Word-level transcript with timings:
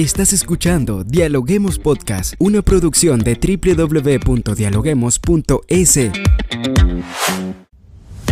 Estás 0.00 0.32
escuchando 0.32 1.04
Dialoguemos 1.04 1.78
Podcast, 1.78 2.32
una 2.38 2.62
producción 2.62 3.20
de 3.20 3.34
www.dialoguemos.es. 3.34 5.98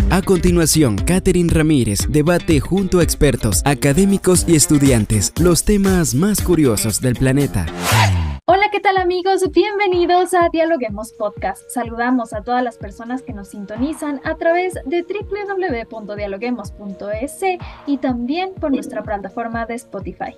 A 0.09 0.23
continuación, 0.23 0.96
Catherine 0.96 1.53
Ramírez 1.53 2.07
debate 2.09 2.59
junto 2.61 3.00
a 3.00 3.03
expertos, 3.03 3.61
académicos 3.67 4.49
y 4.49 4.57
estudiantes 4.57 5.35
los 5.39 5.64
temas 5.64 6.14
más 6.14 6.41
curiosos 6.41 7.03
del 7.03 7.17
planeta. 7.17 7.67
Hola, 8.46 8.71
¿qué 8.73 8.80
tal 8.80 8.96
amigos? 8.96 9.43
Bienvenidos 9.53 10.32
a 10.32 10.48
Dialoguemos 10.50 11.12
Podcast. 11.12 11.61
Saludamos 11.69 12.32
a 12.32 12.41
todas 12.41 12.64
las 12.64 12.79
personas 12.79 13.21
que 13.21 13.35
nos 13.35 13.48
sintonizan 13.48 14.23
a 14.25 14.37
través 14.37 14.73
de 14.87 15.03
www.dialoguemos.es 15.03 17.41
y 17.86 17.99
también 17.99 18.55
por 18.55 18.72
nuestra 18.72 19.03
plataforma 19.03 19.66
de 19.66 19.75
Spotify. 19.75 20.35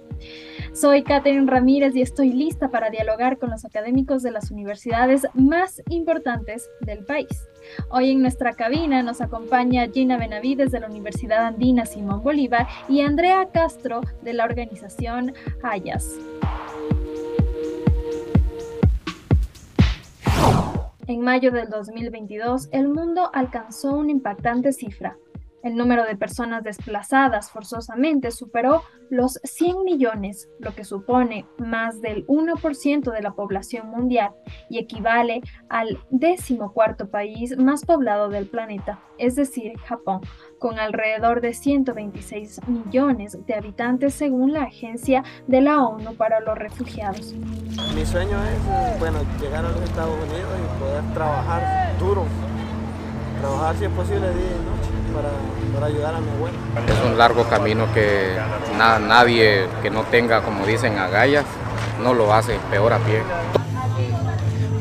Soy 0.73 1.02
Catherine 1.02 1.51
Ramírez 1.51 1.97
y 1.97 2.01
estoy 2.01 2.33
lista 2.33 2.70
para 2.70 2.91
dialogar 2.91 3.38
con 3.38 3.51
los 3.51 3.65
académicos 3.65 4.23
de 4.23 4.30
las 4.30 4.52
universidades 4.52 5.27
más 5.34 5.83
importantes 5.88 6.70
del 6.80 7.05
país. 7.05 7.48
Hoy 7.91 8.11
en 8.11 8.23
nuestra 8.23 8.52
cabina 8.52 9.02
nos 9.02 9.20
acompaña 9.20 9.88
Gina 9.92 10.16
Benavides 10.16 10.70
de 10.70 10.80
la 10.80 10.87
Universidad 10.87 11.45
Andina 11.47 11.87
Simón 11.87 12.23
Bolívar 12.23 12.69
y 12.88 13.01
Andrea 13.01 13.48
Castro 13.52 14.01
de 14.23 14.33
la 14.33 14.45
organización 14.45 15.34
Hayas. 15.62 16.16
En 21.09 21.20
mayo 21.23 21.50
del 21.50 21.69
2022, 21.69 22.69
el 22.70 22.89
mundo 22.89 23.28
alcanzó 23.34 23.97
una 23.97 24.12
impactante 24.12 24.73
cifra, 24.73 25.16
el 25.62 25.77
número 25.77 26.05
de 26.05 26.16
personas 26.16 26.64
desplazadas 26.64 27.50
forzosamente 27.50 28.30
superó 28.30 28.82
los 29.10 29.41
100 29.42 29.84
millones, 29.84 30.48
lo 30.61 30.75
que 30.75 30.84
supone 30.84 31.44
más 31.58 32.00
del 32.00 32.27
1% 32.27 33.12
de 33.12 33.22
la 33.22 33.33
población 33.33 33.89
mundial 33.91 34.30
y 34.69 34.78
equivale 34.78 35.42
al 35.69 35.98
decimocuarto 36.11 37.11
país 37.11 37.58
más 37.58 37.84
poblado 37.84 38.28
del 38.28 38.47
planeta, 38.47 39.00
es 39.19 39.34
decir, 39.34 39.77
Japón, 39.80 40.20
con 40.58 40.78
alrededor 40.78 41.41
de 41.41 41.55
126 41.55 42.61
millones 42.69 43.36
de 43.47 43.55
habitantes 43.55 44.14
según 44.14 44.52
la 44.52 44.62
Agencia 44.62 45.24
de 45.48 45.61
la 45.61 45.83
ONU 45.84 46.14
para 46.14 46.41
los 46.41 46.56
Refugiados. 46.56 47.34
Mi 47.95 48.06
sueño 48.06 48.39
es, 48.45 48.98
bueno, 49.00 49.19
llegar 49.41 49.64
a 49.64 49.70
los 49.70 49.83
Estados 49.83 50.14
Unidos 50.14 50.52
y 50.56 50.80
poder 50.80 51.14
trabajar 51.14 51.98
duro, 51.98 52.24
trabajar 53.41 53.77
si 53.77 53.84
es 53.86 53.91
posible 53.91 54.28
día 54.34 54.80
para, 55.11 55.86
ayudar 55.86 56.14
a 56.14 56.20
mi 56.20 56.30
abuelo. 56.30 56.56
Es 56.86 57.05
un 57.05 57.19
largo 57.19 57.44
camino 57.44 57.86
que 57.92 58.36
nadie 58.77 59.67
que 59.83 59.91
no 59.91 60.02
tenga, 60.05 60.42
como 60.42 60.67
dicen, 60.67 60.98
agallas, 60.98 61.44
no 62.02 62.14
lo 62.14 62.33
hace, 62.33 62.58
peor 62.70 62.92
a 62.92 62.98
pie. 62.98 63.22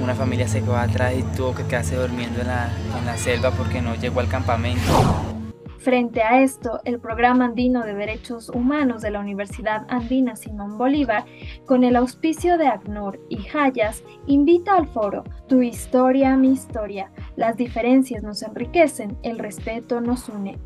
Una 0.02 0.16
familia 0.16 0.48
se 0.48 0.62
quedó 0.62 0.78
atrás 0.78 1.14
y 1.18 1.24
tuvo 1.24 1.54
que 1.54 1.64
quedarse 1.64 1.96
durmiendo 1.96 2.42
en 2.42 2.48
la, 2.48 2.70
en 2.98 3.06
la 3.06 3.18
selva 3.18 3.52
porque 3.52 3.82
no 3.82 3.96
llegó 3.96 4.20
al 4.20 4.28
campamento. 4.28 5.39
Frente 5.80 6.22
a 6.22 6.42
esto, 6.42 6.82
el 6.84 7.00
Programa 7.00 7.46
Andino 7.46 7.84
de 7.84 7.94
Derechos 7.94 8.50
Humanos 8.50 9.02
de 9.02 9.12
la 9.12 9.22
Universidad 9.22 9.86
Andina 9.88 10.36
Simón 10.36 10.78
Bolívar, 10.78 11.24
con 11.66 11.86
el 11.86 11.96
auspicio 11.96 12.58
de 12.58 12.68
ACNUR 12.68 13.18
y 13.30 13.48
Hayas, 13.56 14.04
invita 14.28 14.76
al 14.76 14.90
foro 14.90 15.24
Tu 15.48 15.62
historia, 15.62 16.36
mi 16.36 16.52
historia. 16.52 17.12
Las 17.38 17.56
diferencias 17.56 18.24
nos 18.24 18.44
enriquecen, 18.44 19.18
el 19.24 19.40
respeto 19.40 20.02
nos 20.02 20.28
une. 20.28 20.60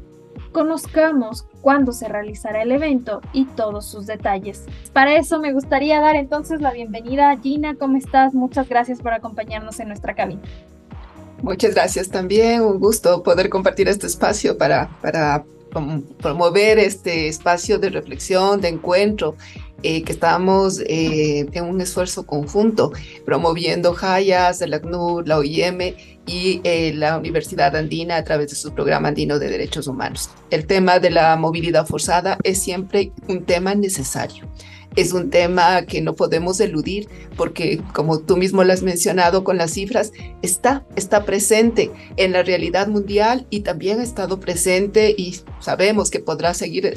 Conozcamos 0.52 1.48
cuándo 1.62 1.92
se 1.92 2.08
realizará 2.08 2.64
el 2.64 2.72
evento 2.72 3.22
y 3.34 3.46
todos 3.46 3.86
sus 3.86 4.08
detalles. 4.08 4.66
Para 4.94 5.16
eso 5.16 5.40
me 5.40 5.54
gustaría 5.54 6.02
dar 6.02 6.16
entonces 6.16 6.60
la 6.60 6.72
bienvenida 6.72 7.30
a 7.30 7.38
Gina. 7.38 7.76
¿Cómo 7.76 7.98
estás? 7.98 8.34
Muchas 8.34 8.68
gracias 8.68 9.00
por 9.00 9.14
acompañarnos 9.14 9.80
en 9.80 9.90
nuestra 9.90 10.16
cabina. 10.16 10.42
Muchas 11.44 11.76
gracias 11.76 12.08
también, 12.08 12.62
un 12.62 12.80
gusto 12.80 13.22
poder 13.22 13.50
compartir 13.50 13.90
este 13.90 14.08
espacio 14.08 14.58
para, 14.58 14.90
para 15.02 15.44
promover 16.22 16.80
este 16.80 17.28
espacio 17.28 17.80
de 17.80 17.90
reflexión, 17.90 18.62
de 18.62 18.70
encuentro, 18.70 19.36
eh, 19.82 20.04
que 20.04 20.14
estamos 20.14 20.80
eh, 20.88 21.46
en 21.52 21.66
un 21.66 21.82
esfuerzo 21.82 22.26
conjunto, 22.26 22.94
promoviendo 23.26 23.94
Hayas, 24.02 24.62
el 24.62 24.74
ACNUR, 24.74 25.28
la 25.28 25.38
OIM 25.38 25.96
y 26.26 26.62
eh, 26.64 26.94
la 26.96 27.18
Universidad 27.18 27.76
Andina 27.76 28.16
a 28.16 28.24
través 28.24 28.52
de 28.52 28.56
su 28.56 28.74
programa 28.74 29.10
andino 29.10 29.38
de 29.38 29.50
derechos 29.50 29.88
humanos. 29.88 30.30
El 30.50 30.66
tema 30.66 31.00
de 31.00 31.10
la 31.10 31.36
movilidad 31.36 31.86
forzada 31.86 32.38
es 32.44 32.64
siempre 32.64 33.12
un 33.28 33.44
tema 33.44 33.76
necesario 33.76 34.48
es 34.96 35.14
un 35.14 35.30
tema 35.30 35.84
que 35.86 36.02
no 36.02 36.16
podemos 36.16 36.60
eludir 36.60 37.08
porque, 37.36 37.82
como 37.94 38.20
tú 38.20 38.38
mismo 38.38 38.64
lo 38.64 38.74
has 38.74 38.84
mencionado 38.84 39.44
con 39.44 39.58
las 39.58 39.72
cifras, 39.72 40.12
está, 40.42 40.86
está 40.96 41.26
presente 41.26 41.92
en 42.18 42.32
la 42.32 42.44
realidad 42.44 42.88
mundial 42.88 43.48
y 43.50 43.62
también 43.62 44.00
ha 44.00 44.04
estado 44.04 44.40
presente 44.40 45.14
y 45.18 45.40
sabemos 45.60 46.12
que 46.12 46.20
podrá 46.20 46.54
seguir, 46.54 46.94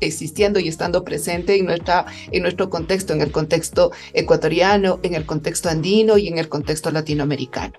existiendo 0.00 0.60
y 0.60 0.68
estando 0.68 1.04
presente 1.04 1.56
en, 1.56 2.42
nuestro 2.42 2.70
contexto, 2.70 3.12
en 3.12 3.20
el 3.20 3.32
contexto 3.32 3.92
ecuatoriano, 4.12 5.00
en 5.02 5.14
el 5.14 5.26
contexto 5.26 5.68
andino 5.68 6.18
y 6.18 6.28
en 6.28 6.38
el 6.38 6.48
contexto 6.48 6.90
latinoamericano. 6.90 7.74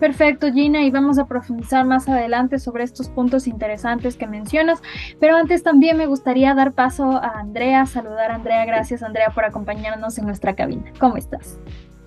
Perfecto, 0.00 0.52
Gina, 0.52 0.82
y 0.82 0.90
vamos 0.90 1.18
a 1.18 1.26
profundizar 1.26 1.84
más 1.86 2.08
adelante 2.08 2.58
sobre 2.58 2.84
estos 2.84 3.08
puntos 3.08 3.46
interesantes 3.46 4.16
que 4.16 4.26
mencionas. 4.26 4.82
Pero 5.20 5.36
antes 5.36 5.62
también 5.62 5.96
me 5.96 6.06
gustaría 6.06 6.54
dar 6.54 6.72
paso 6.72 7.12
a 7.12 7.38
Andrea, 7.40 7.86
saludar 7.86 8.30
a 8.30 8.34
Andrea. 8.34 8.64
Gracias, 8.66 9.02
Andrea, 9.02 9.30
por 9.30 9.44
acompañarnos 9.44 10.18
en 10.18 10.26
nuestra 10.26 10.54
cabina. 10.54 10.92
¿Cómo 10.98 11.16
estás? 11.16 11.58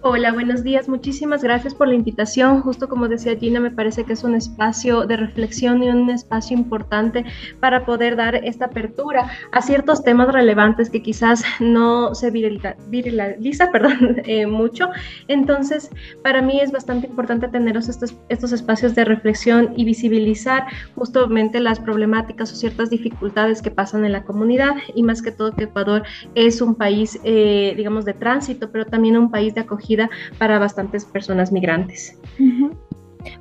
Hola, 0.01 0.31
buenos 0.31 0.63
días. 0.63 0.87
Muchísimas 0.87 1.43
gracias 1.43 1.75
por 1.75 1.89
la 1.89 1.93
invitación. 1.93 2.61
Justo 2.61 2.87
como 2.87 3.09
decía 3.09 3.35
Gina, 3.35 3.59
me 3.59 3.69
parece 3.69 4.05
que 4.05 4.13
es 4.13 4.23
un 4.23 4.33
espacio 4.33 5.05
de 5.05 5.17
reflexión 5.17 5.83
y 5.83 5.89
un 5.89 6.09
espacio 6.09 6.55
importante 6.55 7.25
para 7.59 7.85
poder 7.85 8.15
dar 8.15 8.35
esta 8.35 8.67
apertura 8.67 9.29
a 9.51 9.61
ciertos 9.61 10.01
temas 10.01 10.31
relevantes 10.31 10.89
que 10.89 11.01
quizás 11.01 11.43
no 11.59 12.15
se 12.15 12.31
viraliza, 12.31 13.71
perdón, 13.73 14.21
eh, 14.25 14.47
mucho. 14.47 14.88
Entonces, 15.27 15.89
para 16.23 16.41
mí 16.41 16.61
es 16.61 16.71
bastante 16.71 17.07
importante 17.07 17.49
tener 17.49 17.75
estos, 17.75 18.15
estos 18.29 18.53
espacios 18.53 18.95
de 18.95 19.03
reflexión 19.03 19.73
y 19.75 19.83
visibilizar 19.83 20.65
justamente 20.95 21.59
las 21.59 21.77
problemáticas 21.77 22.53
o 22.53 22.55
ciertas 22.55 22.89
dificultades 22.89 23.61
que 23.61 23.69
pasan 23.69 24.05
en 24.05 24.13
la 24.13 24.23
comunidad 24.23 24.75
y 24.95 25.03
más 25.03 25.21
que 25.21 25.33
todo 25.33 25.51
que 25.51 25.65
Ecuador 25.65 26.03
es 26.35 26.61
un 26.61 26.75
país, 26.75 27.19
eh, 27.25 27.73
digamos, 27.75 28.05
de 28.05 28.13
tránsito, 28.13 28.71
pero 28.71 28.85
también 28.85 29.17
un 29.17 29.29
país 29.29 29.53
de 29.53 29.59
acogida 29.59 29.88
para 30.38 30.59
bastantes 30.59 31.05
personas 31.05 31.51
migrantes. 31.51 32.19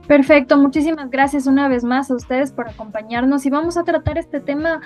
Perfecto, 0.06 0.56
muchísimas 0.58 1.10
gracias 1.10 1.46
una 1.46 1.68
vez 1.68 1.84
más 1.84 2.10
a 2.10 2.14
ustedes 2.14 2.52
por 2.52 2.68
acompañarnos 2.68 3.46
y 3.46 3.50
vamos 3.50 3.76
a 3.76 3.84
tratar 3.84 4.18
este 4.18 4.40
tema 4.40 4.80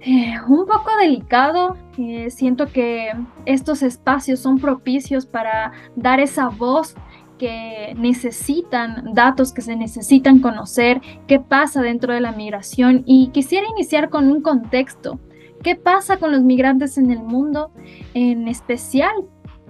eh, 0.00 0.34
un 0.48 0.66
poco 0.66 0.90
delicado. 0.98 1.76
Eh, 1.98 2.30
siento 2.30 2.66
que 2.66 3.10
estos 3.44 3.82
espacios 3.82 4.40
son 4.40 4.58
propicios 4.58 5.26
para 5.26 5.72
dar 5.96 6.20
esa 6.20 6.48
voz 6.48 6.94
que 7.38 7.94
necesitan, 7.96 9.14
datos 9.14 9.52
que 9.52 9.62
se 9.62 9.74
necesitan 9.74 10.40
conocer, 10.40 11.00
qué 11.26 11.40
pasa 11.40 11.80
dentro 11.80 12.12
de 12.12 12.20
la 12.20 12.32
migración 12.32 13.02
y 13.06 13.28
quisiera 13.28 13.66
iniciar 13.68 14.10
con 14.10 14.30
un 14.30 14.42
contexto. 14.42 15.18
¿Qué 15.62 15.76
pasa 15.76 16.16
con 16.18 16.32
los 16.32 16.42
migrantes 16.42 16.96
en 16.96 17.10
el 17.10 17.22
mundo? 17.22 17.70
En 18.14 18.48
especial, 18.48 19.12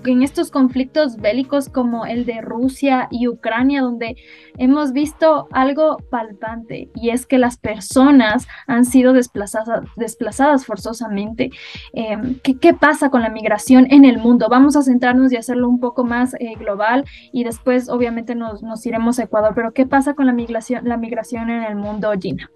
en 0.05 0.23
estos 0.23 0.51
conflictos 0.51 1.17
bélicos 1.17 1.69
como 1.69 2.07
el 2.07 2.25
de 2.25 2.41
Rusia 2.41 3.09
y 3.11 3.29
Ucrania, 3.29 3.83
donde 3.83 4.17
hemos 4.59 4.93
visto 4.93 5.49
algo 5.53 5.99
palpante 6.11 6.91
y 6.95 7.11
es 7.11 7.27
que 7.27 7.39
las 7.39 7.59
personas 7.59 8.47
han 8.67 8.85
sido 8.85 9.13
desplazadas, 9.13 10.67
forzosamente. 10.67 11.51
Em, 11.93 12.39
¿qué, 12.41 12.75
pasa 12.75 13.11
con 13.11 13.23
la 13.23 13.31
migración 13.31 13.87
en 13.91 14.05
el 14.05 14.19
mundo? 14.19 14.49
Vamos 14.49 14.77
a 14.77 14.83
centrarnos 14.83 15.33
y 15.33 15.37
hacerlo 15.37 15.69
un 15.69 15.81
poco 15.81 16.05
más 16.05 16.35
eh, 16.35 16.55
global 16.59 17.05
y 17.33 17.45
después 17.45 17.89
obviamente 17.89 18.35
nos, 18.35 18.63
nos, 18.63 18.85
iremos 18.87 19.19
a 19.19 19.25
Ecuador, 19.25 19.53
pero 19.55 19.73
¿qué 19.73 19.87
pasa 19.87 20.15
con 20.15 20.27
la 20.27 20.33
migración, 20.33 20.89
la 20.89 20.97
migración 20.97 21.51
en 21.51 21.63
el 21.65 21.77
mundo, 21.77 22.11
Gina? 22.21 22.51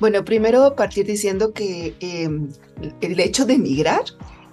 Bueno, 0.00 0.24
primero 0.24 0.74
partir 0.74 1.06
diciendo 1.06 1.52
que 1.52 1.94
em, 2.00 2.48
el 3.00 3.20
hecho 3.20 3.44
de 3.44 3.58
migrar 3.58 4.02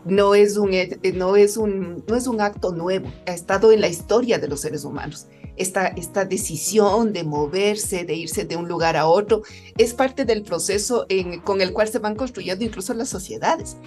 no 0.05 0.35
es 0.35 0.57
un, 0.57 0.73
eh, 0.73 0.99
no 1.13 1.35
es 1.35 1.57
un, 1.57 2.03
no 2.07 2.15
es 2.15 2.27
un 2.27 2.41
acto 2.41 2.71
nuevo, 2.71 3.11
ha 3.27 3.33
estado 3.33 3.71
en 3.71 3.81
la 3.81 3.87
historia 3.87 4.39
de 4.39 4.47
los 4.47 4.61
seres 4.61 4.83
humanos. 4.83 5.27
Esta, 5.57 5.87
esta 5.87 6.25
decisión 6.25 7.13
de 7.13 7.23
moverse, 7.23 8.05
de 8.05 8.15
irse 8.15 8.45
de 8.45 8.55
un 8.55 8.67
lugar 8.67 8.95
a 8.97 9.05
otro, 9.05 9.43
es 9.77 9.93
parte 9.93 10.25
del 10.25 10.43
proceso 10.43 11.05
en, 11.09 11.41
con 11.41 11.61
el 11.61 11.73
cual 11.73 11.87
se 11.89 11.99
van 11.99 12.15
construyendo 12.15 12.63
incluso 12.63 12.93
las 12.93 13.09
sociedades. 13.09 13.77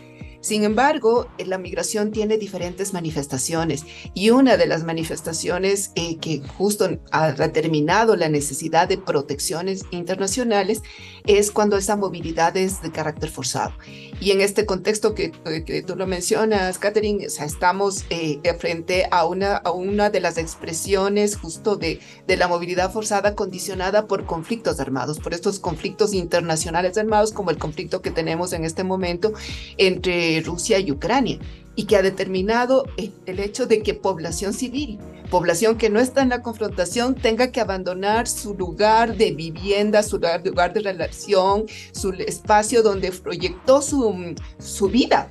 Sin 0.44 0.62
embargo, 0.64 1.26
eh, 1.38 1.46
la 1.46 1.56
migración 1.56 2.11
tiene 2.11 2.37
diferentes 2.37 2.93
manifestaciones 2.93 3.87
y 4.12 4.29
una 4.29 4.58
de 4.58 4.67
las 4.67 4.85
manifestaciones 4.85 5.91
eh, 5.94 6.19
que 6.19 6.43
justo 6.58 6.87
ha 7.12 7.32
determinado 7.32 8.14
la 8.14 8.29
necesidad 8.29 8.87
de 8.87 8.99
protecciones 8.99 9.87
internacionales 9.91 10.82
es 11.26 11.50
cuando 11.50 11.79
esa 11.79 11.96
movilidad 11.96 12.58
es 12.58 12.82
de 12.82 12.93
carácter 12.93 13.31
forzado. 13.31 13.73
Y 14.20 14.32
en 14.32 14.43
este 14.43 14.67
contexto 14.67 15.14
que, 15.14 15.32
que 15.64 15.82
tú 15.82 15.96
lo 15.96 16.06
mencionas, 16.06 16.79
Catherine, 16.79 17.26
o 17.26 17.31
sea, 17.31 17.47
estamos 17.47 18.05
eh, 18.11 18.38
frente 18.58 19.08
a 19.11 19.25
una, 19.25 19.56
a 19.56 19.70
una 19.70 20.11
de 20.11 20.20
las 20.20 20.37
expresiones 20.37 21.37
justo 21.37 21.76
de, 21.76 22.00
de 22.26 22.37
la 22.37 22.49
movilidad 22.49 22.93
forzada 22.93 23.35
condicionada 23.35 24.06
por 24.06 24.26
conflictos 24.26 24.79
armados, 24.79 25.20
por 25.20 25.32
estos 25.32 25.58
conflictos 25.58 26.12
internacionales 26.12 26.99
armados 26.99 27.32
como 27.32 27.50
el 27.50 27.56
conflicto 27.56 28.02
que 28.02 28.11
tenemos 28.11 28.52
en 28.52 28.67
este 28.67 28.85
momento 28.85 29.32
entre 29.79 30.34
Rusia 30.41 30.79
y 30.79 30.91
Ucrania 30.91 31.39
y 31.77 31.85
que 31.85 31.97
ha 31.97 32.03
determinado 32.03 32.85
el 32.97 33.39
hecho 33.41 33.67
de 33.67 33.83
que 33.83 33.95
población 33.95 34.53
civil, 34.53 34.99
población 35.31 35.77
que 35.77 35.91
no 35.91 35.99
está 35.99 36.23
en 36.23 36.29
la 36.29 36.43
confrontación, 36.43 37.15
tenga 37.15 37.51
que 37.51 37.61
abandonar 37.61 38.29
su 38.29 38.55
lugar 38.55 39.17
de 39.17 39.33
vivienda, 39.33 40.03
su 40.03 40.17
lugar, 40.17 40.45
lugar 40.45 40.73
de 40.73 40.81
relación, 40.81 41.65
su 41.93 42.13
espacio 42.13 42.83
donde 42.83 43.11
proyectó 43.11 43.83
su, 43.83 44.35
su 44.59 44.89
vida 44.89 45.31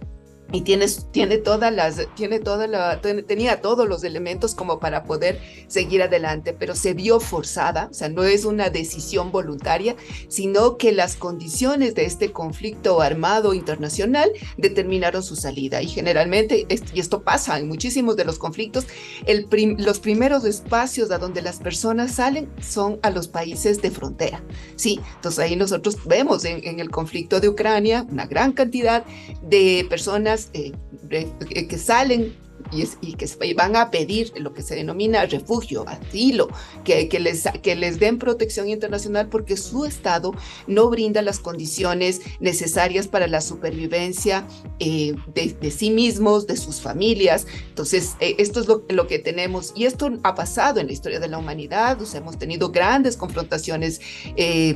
y 0.53 0.61
tienes, 0.61 1.07
tiene 1.11 1.39
todas 1.39 1.73
las, 1.73 2.07
tiene 2.15 2.39
toda 2.39 2.67
la, 2.67 3.01
tenía 3.01 3.59
todos 3.59 3.89
los 3.89 4.03
elementos 4.03 4.53
como 4.53 4.79
para 4.79 5.03
poder 5.03 5.41
seguir 5.67 6.03
adelante, 6.03 6.53
pero 6.53 6.75
se 6.75 6.93
vio 6.93 7.19
forzada, 7.19 7.87
o 7.89 7.93
sea, 7.93 8.07
no 8.07 8.23
es 8.23 8.45
una 8.45 8.69
decisión 8.69 9.31
voluntaria, 9.31 9.95
sino 10.27 10.77
que 10.77 10.91
las 10.91 11.15
condiciones 11.15 11.95
de 11.95 12.05
este 12.05 12.31
conflicto 12.31 13.01
armado 13.01 13.55
internacional 13.55 14.31
determinaron 14.55 15.23
su 15.23 15.35
salida. 15.35 15.81
Y 15.81 15.87
generalmente, 15.87 16.67
y 16.69 16.99
esto 16.99 17.23
pasa 17.23 17.57
en 17.57 17.67
muchísimos 17.67 18.15
de 18.15 18.25
los 18.25 18.37
conflictos, 18.37 18.85
el 19.25 19.47
los 19.79 19.99
primeros 19.99 20.45
espacios 20.45 21.09
a 21.09 21.17
donde 21.17 21.41
las 21.41 21.57
personas 21.57 22.13
salen 22.13 22.47
son 22.61 22.99
a 23.01 23.09
los 23.09 23.27
países 23.27 23.81
de 23.81 23.89
frontera. 23.89 24.43
Sí, 24.75 24.99
entonces 25.15 25.39
ahí 25.39 25.55
nosotros 25.55 25.97
vemos 26.05 26.45
en, 26.45 26.63
en 26.63 26.79
el 26.79 26.91
conflicto 26.91 27.39
de 27.39 27.49
Ucrania 27.49 28.05
una 28.07 28.27
gran 28.27 28.51
cantidad 28.51 29.03
de 29.41 29.85
personas 29.89 30.42
eh, 30.53 30.71
que 31.67 31.77
salen 31.77 32.35
y, 32.71 33.13
que 33.13 33.53
van 33.53 33.75
a 33.75 33.91
pedir 33.91 34.31
lo 34.37 34.53
que 34.53 34.61
se 34.61 34.75
denomina 34.75 35.25
refugio, 35.25 35.85
asilo, 35.87 36.47
que, 36.83 37.07
les, 37.19 37.43
que 37.61 37.75
les 37.75 37.99
den 37.99 38.17
protección 38.17 38.69
internacional 38.69 39.27
porque 39.29 39.57
su 39.57 39.85
Estado 39.85 40.33
no 40.67 40.89
brinda 40.89 41.21
las 41.21 41.39
condiciones 41.39 42.21
necesarias 42.39 43.07
para 43.07 43.27
la 43.27 43.41
supervivencia 43.41 44.47
eh, 44.79 45.13
de, 45.33 45.71
sí 45.71 45.91
mismos, 45.91 46.47
de 46.47 46.57
sus 46.57 46.81
familias. 46.81 47.45
Entonces, 47.69 48.15
eh, 48.19 48.35
esto 48.37 48.61
es 48.61 48.67
lo, 48.67 49.07
que 49.07 49.19
tenemos 49.19 49.73
y 49.75 49.85
esto 49.85 50.11
ha 50.23 50.33
pasado 50.33 50.79
en 50.79 50.87
la 50.87 50.93
historia 50.93 51.19
de 51.19 51.27
la 51.27 51.37
humanidad. 51.37 52.01
O 52.01 52.05
sea, 52.05 52.21
hemos 52.21 52.39
tenido 52.39 52.71
grandes 52.71 53.17
confrontaciones 53.17 53.99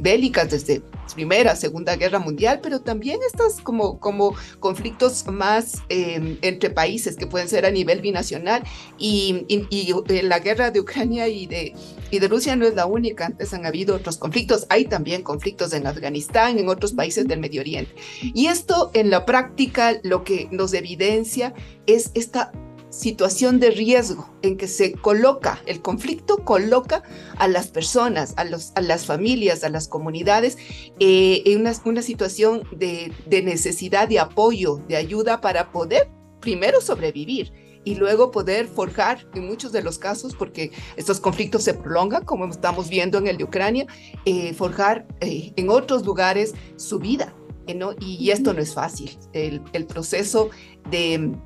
bélicas 0.02 0.50
desde 0.52 0.82
Primera, 1.14 1.56
Segunda 1.56 1.96
Guerra 1.96 2.20
Mundial, 2.20 2.60
pero 2.62 2.82
también 2.82 3.20
estas 3.28 3.62
como, 3.62 4.00
como 4.00 4.36
conflictos 4.60 5.28
más 5.28 5.84
entre 5.90 6.70
países 6.70 7.16
que 7.16 7.28
pueden 7.28 7.48
ser 7.48 7.66
a 7.66 7.72
nivel 7.72 8.02
binacional 8.02 8.64
y, 8.98 9.46
eh, 9.50 10.24
la 10.24 10.40
guerra 10.40 10.72
de 10.72 10.80
Ucrania 10.80 11.28
y 11.28 11.48
de, 11.48 11.74
y 12.12 12.20
de 12.20 12.28
Rusia 12.28 12.56
no 12.56 12.66
es 12.66 12.76
la 12.76 12.86
única, 12.86 13.26
antes 13.26 13.54
han 13.54 13.66
habido 13.66 13.96
otros 13.96 14.18
conflictos, 14.18 14.66
hay 14.70 14.86
también 14.86 15.24
conflictos 15.24 15.74
en 15.74 15.88
Afganistán, 15.88 16.60
en 16.60 16.70
otros 16.70 16.94
países 16.94 17.28
del 17.28 17.40
Medio 17.40 17.62
Oriente. 17.62 17.94
Y 18.22 18.48
esto 18.48 18.92
en 18.94 19.10
la 19.10 19.26
práctica 19.26 20.00
lo 20.04 20.24
que 20.24 20.48
nos 20.52 20.74
evidencia 20.74 21.54
es 21.86 22.12
esta 22.14 22.52
situación 22.98 23.60
de 23.60 23.70
riesgo 23.70 24.28
en 24.42 24.58
que 24.58 24.68
se 24.68 24.94
coloca, 24.94 25.62
el 25.68 25.82
conflicto 25.82 26.44
coloca 26.44 27.04
a 27.38 27.48
las 27.48 27.68
personas, 27.68 28.34
a, 28.38 28.44
los, 28.44 28.72
a 28.74 28.82
las 28.82 29.06
familias, 29.06 29.64
a 29.64 29.70
las 29.70 29.88
comunidades 29.88 30.58
eh, 31.00 31.44
en 31.46 31.62
una, 31.62 31.74
una 31.86 32.02
situación 32.02 32.64
de, 32.76 33.12
de 33.28 33.44
necesidad 33.44 34.08
de 34.08 34.20
apoyo, 34.20 34.82
de 34.88 34.96
ayuda 34.96 35.42
para 35.42 35.72
poder 35.72 36.10
primero 36.40 36.82
sobrevivir 36.82 37.54
y 37.84 37.96
luego 37.96 38.32
poder 38.32 38.68
forjar 38.68 39.28
en 39.36 39.46
muchos 39.48 39.72
de 39.72 39.84
los 39.84 40.00
casos, 40.00 40.36
porque 40.36 40.72
estos 40.96 41.20
conflictos 41.20 41.64
se 41.64 41.76
prolongan, 41.76 42.26
como 42.26 42.46
estamos 42.46 42.90
viendo 42.90 43.20
en 43.20 43.28
el 43.28 43.38
de 43.38 43.44
Ucrania, 43.44 43.86
eh, 44.26 44.54
forjar 44.56 45.08
eh, 45.22 45.54
en 45.56 45.70
otros 45.70 46.04
lugares 46.04 46.54
su 46.78 46.98
vida. 46.98 47.34
¿no? 47.76 47.94
Y, 48.00 48.32
esto 48.32 48.54
no 48.54 48.62
es 48.62 48.74
fácil. 48.74 49.18
El, 49.34 49.62
el 49.74 49.86
proceso 49.86 50.50
de, 50.90 51.38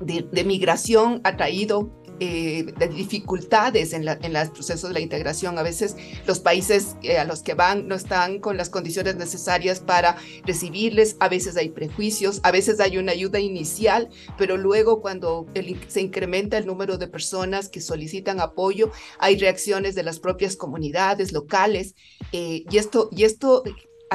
de, 0.00 0.44
migración 0.44 1.20
ha 1.24 1.36
traído 1.36 1.90
eh, 2.20 2.66
de 2.78 2.88
dificultades 2.88 3.92
en 3.92 4.04
los 4.04 4.50
procesos 4.50 4.90
de 4.90 4.94
la 4.94 5.00
integración. 5.00 5.58
A 5.58 5.64
veces 5.64 5.96
los 6.26 6.38
países 6.38 6.94
eh, 7.02 7.18
a 7.18 7.24
los 7.24 7.42
que 7.42 7.54
van 7.54 7.88
no 7.88 7.96
están 7.96 8.38
con 8.38 8.56
las 8.56 8.70
condiciones 8.70 9.16
necesarias 9.16 9.80
para 9.80 10.16
recibirles, 10.44 11.16
a 11.18 11.28
veces 11.28 11.56
hay 11.56 11.70
prejuicios, 11.70 12.38
a 12.44 12.52
veces 12.52 12.78
hay 12.78 12.98
una 12.98 13.10
ayuda 13.10 13.40
inicial, 13.40 14.10
pero 14.38 14.56
luego 14.56 15.00
cuando 15.00 15.46
se 15.88 16.00
incrementa 16.00 16.56
el 16.56 16.66
número 16.66 16.98
de 16.98 17.08
personas 17.08 17.68
que 17.68 17.80
solicitan 17.80 18.38
apoyo, 18.38 18.92
hay 19.18 19.36
reacciones 19.36 19.96
de 19.96 20.04
las 20.04 20.20
propias 20.20 20.54
comunidades 20.54 21.32
locales 21.32 21.96
eh, 22.30 22.64
y 22.70 22.78
esto, 22.78 23.08
y 23.10 23.24
esto 23.24 23.64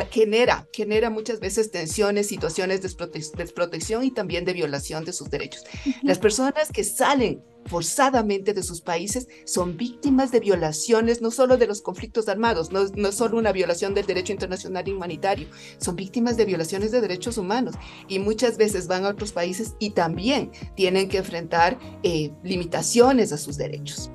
genera, 0.06 0.68
genera 0.74 1.10
muchas 1.10 1.40
veces 1.40 1.72
tensiones, 1.72 2.28
situaciones 2.28 2.82
de 2.82 2.90
desprotección 3.38 4.04
y 4.04 4.12
también 4.12 4.46
de 4.46 4.54
violación 4.54 5.06
de 5.06 5.14
sus 5.14 5.30
derechos. 5.30 5.64
Las 6.04 6.20
personas 6.20 6.72
que 6.72 6.84
salen 6.84 7.44
forzadamente 7.66 8.54
de 8.54 8.64
sus 8.64 8.82
países 8.82 9.28
son 9.46 9.78
víctimas 9.78 10.32
de 10.32 10.40
violaciones, 10.40 11.22
no 11.22 11.32
solo 11.32 11.58
de 11.58 11.68
los 11.68 11.82
conflictos 11.82 12.28
armados, 12.30 12.72
no, 12.72 12.82
no 12.96 13.12
solo 13.12 13.38
una 13.38 13.52
violación 13.52 13.94
del 13.94 14.06
derecho 14.06 14.34
internacional 14.34 14.88
humanitario, 14.90 15.48
son 15.78 15.96
víctimas 15.96 16.38
de 16.38 16.46
violaciones 16.46 16.92
de 16.92 17.02
derechos 17.02 17.38
humanos 17.38 17.76
y 18.08 18.20
muchas 18.20 18.58
veces 18.58 18.88
van 18.88 19.06
a 19.06 19.10
otros 19.10 19.34
países 19.34 19.76
y 19.80 19.92
también 19.92 20.52
tienen 20.76 21.10
que 21.10 21.18
enfrentar 21.18 21.78
eh, 22.04 22.32
limitaciones 22.44 23.32
a 23.34 23.38
sus 23.38 23.58
derechos. 23.58 24.12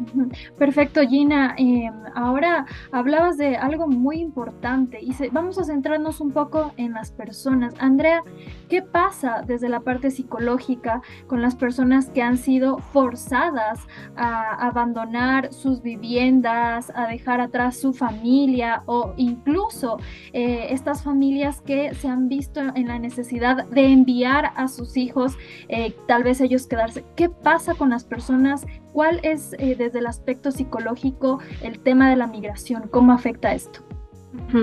Perfecto, 0.59 1.01
Gina. 1.07 1.55
Eh, 1.59 1.91
ahora 2.15 2.67
hablabas 2.93 3.37
de 3.37 3.57
algo 3.57 3.87
muy 3.87 4.21
importante 4.21 4.99
y 5.01 5.13
vamos 5.31 5.59
a 5.59 5.65
centrarnos 5.65 6.21
un 6.21 6.33
poco 6.33 6.73
en 6.77 6.93
las 6.93 7.11
personas. 7.11 7.75
Andrea, 7.79 8.23
¿qué 8.69 8.83
pasa 8.83 9.43
desde 9.47 9.69
la 9.69 9.81
parte 9.81 10.11
psicológica 10.11 11.03
con 11.27 11.43
las 11.43 11.55
personas 11.55 12.09
que 12.11 12.23
han 12.23 12.39
sido 12.39 12.79
forzadas? 12.79 13.34
A 13.35 14.67
abandonar 14.67 15.53
sus 15.53 15.83
viviendas, 15.83 16.93
a 16.95 17.07
dejar 17.07 17.41
atrás 17.41 17.77
su 17.77 17.93
familia 17.93 18.83
o 18.87 19.15
incluso 19.17 19.99
eh, 20.33 20.69
estas 20.71 21.03
familias 21.03 21.61
que 21.61 21.95
se 21.95 22.09
han 22.09 22.29
visto 22.29 22.61
en 22.61 22.89
la 22.89 22.99
necesidad 22.99 23.67
de 23.67 23.87
enviar 23.87 24.53
a 24.57 24.69
sus 24.69 24.97
hijos, 24.97 25.37
eh, 25.69 25.95
tal 26.07 26.23
vez 26.23 26.41
ellos 26.41 26.67
quedarse. 26.67 27.05
¿Qué 27.17 27.29
pasa 27.29 27.75
con 27.75 27.91
las 27.91 28.05
personas? 28.05 28.67
¿Cuál 28.93 29.21
es 29.23 29.55
eh, 29.59 29.75
desde 29.77 29.99
el 29.99 30.07
aspecto 30.07 30.51
psicológico 30.51 31.41
el 31.63 31.81
tema 31.81 32.11
de 32.11 32.17
la 32.17 32.27
migración? 32.27 32.89
¿Cómo 32.89 33.13
afecta 33.13 33.55
esto? 33.55 33.94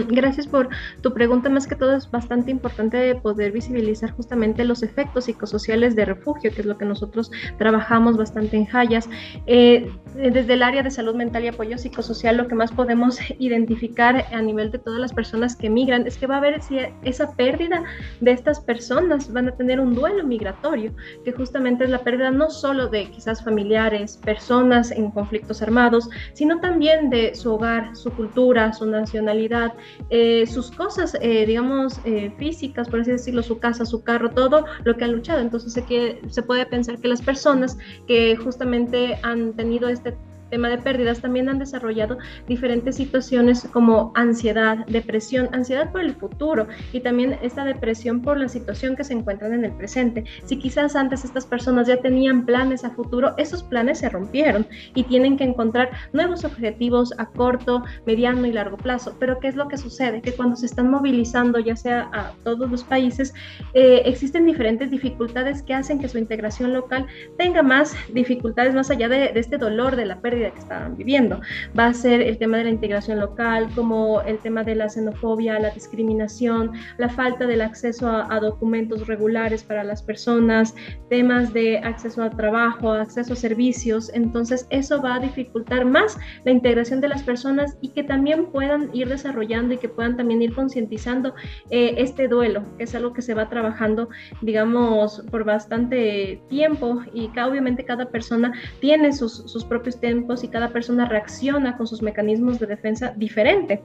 Gracias 0.09 0.47
por 0.47 0.69
tu 1.01 1.13
pregunta. 1.13 1.49
Más 1.49 1.67
que 1.67 1.75
todo 1.75 1.95
es 1.95 2.09
bastante 2.09 2.51
importante 2.51 3.15
poder 3.15 3.51
visibilizar 3.51 4.11
justamente 4.11 4.65
los 4.65 4.83
efectos 4.83 5.25
psicosociales 5.25 5.95
de 5.95 6.05
refugio, 6.05 6.51
que 6.53 6.61
es 6.61 6.65
lo 6.65 6.77
que 6.77 6.85
nosotros 6.85 7.31
trabajamos 7.57 8.17
bastante 8.17 8.57
en 8.57 8.67
Hayas. 8.71 9.09
Eh, 9.47 9.91
desde 10.15 10.53
el 10.53 10.63
área 10.63 10.83
de 10.83 10.91
salud 10.91 11.15
mental 11.15 11.43
y 11.43 11.47
apoyo 11.47 11.77
psicosocial, 11.77 12.37
lo 12.37 12.47
que 12.47 12.55
más 12.55 12.71
podemos 12.71 13.19
identificar 13.39 14.25
a 14.31 14.41
nivel 14.41 14.71
de 14.71 14.79
todas 14.79 14.99
las 14.99 15.13
personas 15.13 15.55
que 15.55 15.69
migran 15.69 16.05
es 16.07 16.17
que 16.17 16.27
va 16.27 16.35
a 16.35 16.37
haber 16.39 16.59
esa 17.03 17.35
pérdida 17.35 17.83
de 18.19 18.31
estas 18.31 18.59
personas, 18.59 19.31
van 19.31 19.47
a 19.47 19.51
tener 19.51 19.79
un 19.79 19.93
duelo 19.93 20.25
migratorio, 20.25 20.93
que 21.23 21.31
justamente 21.31 21.85
es 21.85 21.89
la 21.89 21.99
pérdida 21.99 22.31
no 22.31 22.49
solo 22.49 22.87
de 22.87 23.09
quizás 23.09 23.43
familiares, 23.43 24.17
personas 24.23 24.91
en 24.91 25.11
conflictos 25.11 25.61
armados, 25.61 26.09
sino 26.33 26.59
también 26.59 27.09
de 27.09 27.35
su 27.35 27.53
hogar, 27.53 27.95
su 27.95 28.11
cultura, 28.11 28.73
su 28.73 28.85
nacionalidad 28.85 29.60
eh, 30.09 30.45
sus 30.47 30.71
cosas, 30.71 31.17
eh, 31.21 31.45
digamos, 31.45 31.99
eh, 32.05 32.31
físicas, 32.37 32.89
por 32.89 33.01
así 33.01 33.11
decirlo, 33.11 33.43
su 33.43 33.59
casa, 33.59 33.85
su 33.85 34.03
carro, 34.03 34.31
todo 34.31 34.65
lo 34.83 34.95
que 34.95 35.03
han 35.03 35.13
luchado. 35.13 35.39
Entonces 35.39 35.73
se, 35.73 36.21
se 36.27 36.43
puede 36.43 36.65
pensar 36.65 36.99
que 36.99 37.07
las 37.07 37.21
personas 37.21 37.77
que 38.07 38.35
justamente 38.35 39.19
han 39.23 39.53
tenido 39.53 39.89
este 39.89 40.15
tema 40.51 40.69
de 40.69 40.77
pérdidas, 40.77 41.21
también 41.21 41.49
han 41.49 41.57
desarrollado 41.57 42.19
diferentes 42.47 42.97
situaciones 42.97 43.67
como 43.73 44.11
ansiedad, 44.13 44.85
depresión, 44.85 45.49
ansiedad 45.53 45.91
por 45.91 46.01
el 46.01 46.13
futuro 46.13 46.67
y 46.93 46.99
también 46.99 47.39
esta 47.41 47.65
depresión 47.65 48.21
por 48.21 48.37
la 48.37 48.49
situación 48.49 48.95
que 48.95 49.03
se 49.03 49.13
encuentran 49.13 49.53
en 49.53 49.65
el 49.65 49.71
presente. 49.71 50.25
Si 50.45 50.59
quizás 50.59 50.95
antes 50.95 51.25
estas 51.25 51.45
personas 51.45 51.87
ya 51.87 51.97
tenían 51.97 52.45
planes 52.45 52.83
a 52.83 52.91
futuro, 52.91 53.33
esos 53.37 53.63
planes 53.63 53.99
se 53.99 54.09
rompieron 54.09 54.67
y 54.93 55.03
tienen 55.03 55.37
que 55.37 55.45
encontrar 55.45 55.89
nuevos 56.13 56.45
objetivos 56.45 57.13
a 57.17 57.25
corto, 57.25 57.83
mediano 58.05 58.45
y 58.45 58.51
largo 58.51 58.77
plazo. 58.77 59.15
Pero 59.19 59.39
¿qué 59.39 59.47
es 59.47 59.55
lo 59.55 59.67
que 59.67 59.77
sucede? 59.77 60.21
Que 60.21 60.33
cuando 60.33 60.55
se 60.55 60.65
están 60.65 60.91
movilizando, 60.91 61.59
ya 61.59 61.75
sea 61.75 62.09
a 62.13 62.33
todos 62.43 62.69
los 62.69 62.83
países, 62.83 63.33
eh, 63.73 64.01
existen 64.05 64.45
diferentes 64.45 64.91
dificultades 64.91 65.63
que 65.63 65.73
hacen 65.73 65.99
que 65.99 66.09
su 66.09 66.17
integración 66.17 66.73
local 66.73 67.07
tenga 67.37 67.63
más 67.63 67.95
dificultades 68.13 68.73
más 68.73 68.89
allá 68.89 69.07
de, 69.07 69.31
este 69.35 69.57
dolor 69.57 69.95
de 69.95 70.05
la 70.05 70.19
pérdida 70.19 70.40
que 70.49 70.59
estaban 70.59 70.97
viviendo. 70.97 71.39
Va 71.77 71.87
a 71.87 71.93
ser 71.93 72.21
el 72.21 72.37
tema 72.37 72.57
de 72.57 72.63
la 72.65 72.69
integración 72.71 73.19
local, 73.19 73.69
como 73.75 74.21
el 74.21 74.39
tema 74.39 74.63
de 74.63 74.75
la 74.75 74.89
xenofobia, 74.89 75.59
la 75.59 75.69
discriminación, 75.69 76.71
la 76.97 77.09
falta 77.09 77.45
del 77.45 77.61
acceso 77.61 78.09
a, 78.09 78.39
documentos 78.39 79.05
regulares 79.05 79.63
para 79.63 79.83
las 79.83 80.01
personas, 80.01 80.73
temas 81.09 81.53
de 81.53 81.77
acceso 81.77 82.23
al 82.23 82.35
trabajo, 82.35 82.91
acceso 82.91 83.33
a 83.33 83.35
servicios. 83.35 84.09
Entonces, 84.13 84.65
eso 84.71 85.01
va 85.01 85.15
a 85.15 85.19
dificultar 85.19 85.85
más 85.85 86.17
la 86.43 86.51
integración 86.51 87.01
de 87.01 87.09
las 87.09 87.21
personas 87.21 87.77
y 87.81 87.89
que 87.89 88.03
también 88.03 88.47
puedan 88.47 88.89
ir 88.93 89.09
desarrollando 89.09 89.75
y 89.75 89.77
que 89.77 89.89
puedan 89.89 90.17
también 90.17 90.41
ir 90.41 90.55
concientizando 90.55 91.35
eh, 91.69 91.93
este 91.97 92.27
duelo, 92.27 92.63
que 92.77 92.85
es 92.85 92.95
algo 92.95 93.13
que 93.13 93.21
se 93.21 93.35
va 93.35 93.47
trabajando, 93.49 94.09
digamos, 94.41 95.23
por 95.29 95.43
bastante 95.43 96.41
tiempo 96.49 97.01
y 97.13 97.29
obviamente 97.39 97.83
cada 97.83 98.09
persona 98.09 98.53
tiene 98.79 99.13
sus, 99.13 99.33
sus 99.51 99.63
propios 99.65 99.99
tiempos 99.99 100.30
y 100.43 100.47
cada 100.47 100.69
persona 100.69 101.05
reacciona 101.05 101.77
con 101.77 101.87
sus 101.87 102.01
mecanismos 102.01 102.59
de 102.59 102.67
defensa 102.67 103.13
diferente 103.17 103.83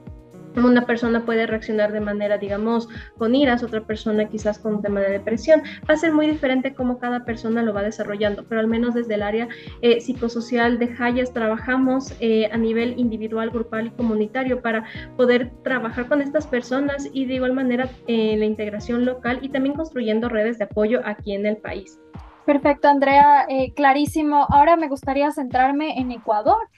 una 0.65 0.87
persona 0.87 1.25
puede 1.25 1.47
reaccionar 1.47 1.93
de 1.93 2.00
manera, 2.00 2.38
digamos, 2.38 2.88
con 3.19 3.35
iras, 3.35 3.62
otra 3.62 3.83
persona 3.83 4.29
quizás 4.29 4.59
con 4.59 4.76
un 4.76 4.83
tema 4.83 5.00
de 5.00 5.11
depresión. 5.11 5.62
Va 5.88 5.95
a 5.95 5.97
ser 5.97 6.12
muy 6.12 6.26
diferente 6.26 6.75
cómo 6.75 6.99
cada 6.99 7.25
persona 7.25 7.62
lo 7.62 7.75
va 7.75 7.83
desarrollando, 7.83 8.45
pero 8.49 8.61
al 8.61 8.67
menos 8.67 8.95
desde 8.95 9.15
el 9.15 9.23
área 9.23 9.49
eh, 9.83 10.00
psicosocial 10.00 10.79
de 10.79 10.95
Hayas 10.99 11.33
trabajamos 11.33 12.15
eh, 12.21 12.49
a 12.50 12.57
nivel 12.57 12.95
individual, 12.99 13.50
grupal 13.50 13.88
y 13.88 13.91
comunitario 13.91 14.62
para 14.62 14.85
poder 15.17 15.53
trabajar 15.62 16.09
con 16.09 16.23
estas 16.23 16.47
personas 16.47 17.09
y 17.12 17.26
de 17.26 17.35
igual 17.35 17.53
manera 17.53 17.91
en 18.07 18.41
la 18.41 18.47
integración 18.47 19.05
local 19.05 19.41
y 19.43 19.49
también 19.50 19.75
construyendo 19.75 20.29
redes 20.29 20.59
de 20.59 20.65
apoyo 20.65 21.00
aquí 21.05 21.35
en 21.35 21.47
el 21.47 21.57
país. 21.59 21.99
Perfecto, 22.47 22.87
Andrea, 22.87 23.45
eh, 23.49 23.73
clarísimo. 23.75 24.47
Ahora 24.49 24.76
me 24.76 24.88
gustaría 24.88 25.33
centrarme 25.33 25.99
en 25.99 26.12
Ecuador. 26.12 26.69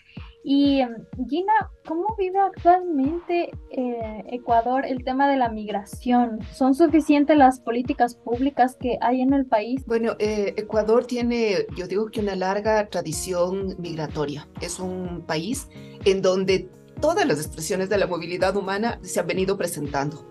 Y 0.43 0.81
Gina, 1.29 1.53
¿cómo 1.87 2.17
vive 2.17 2.39
actualmente 2.39 3.51
eh, 3.71 4.25
Ecuador 4.29 4.87
el 4.87 5.05
tema 5.05 5.29
de 5.29 5.37
la 5.37 5.51
migración? 5.51 6.39
¿Son 6.55 6.75
suficientes 6.75 7.37
las 7.37 7.61
políticas 7.61 8.15
públicas 8.15 8.77
que 8.81 8.97
hay 9.03 9.21
en 9.21 9.35
el 9.35 9.45
país? 9.45 9.85
Bueno, 9.87 10.15
eh, 10.19 10.55
Ecuador 10.57 11.05
tiene, 11.05 11.67
yo 11.77 11.87
digo 11.87 12.07
que 12.07 12.21
una 12.21 12.35
larga 12.35 12.89
tradición 12.89 13.77
migratoria. 13.79 14.49
Es 14.63 14.81
un 14.81 15.23
país 15.27 15.69
en 16.07 16.23
donde 16.23 16.71
todas 16.99 17.27
las 17.27 17.39
expresiones 17.39 17.91
de 17.91 17.99
la 17.99 18.07
movilidad 18.07 18.57
humana 18.57 18.99
se 19.03 19.21
han 19.21 19.27
venido 19.27 19.59
presentando. 19.59 20.25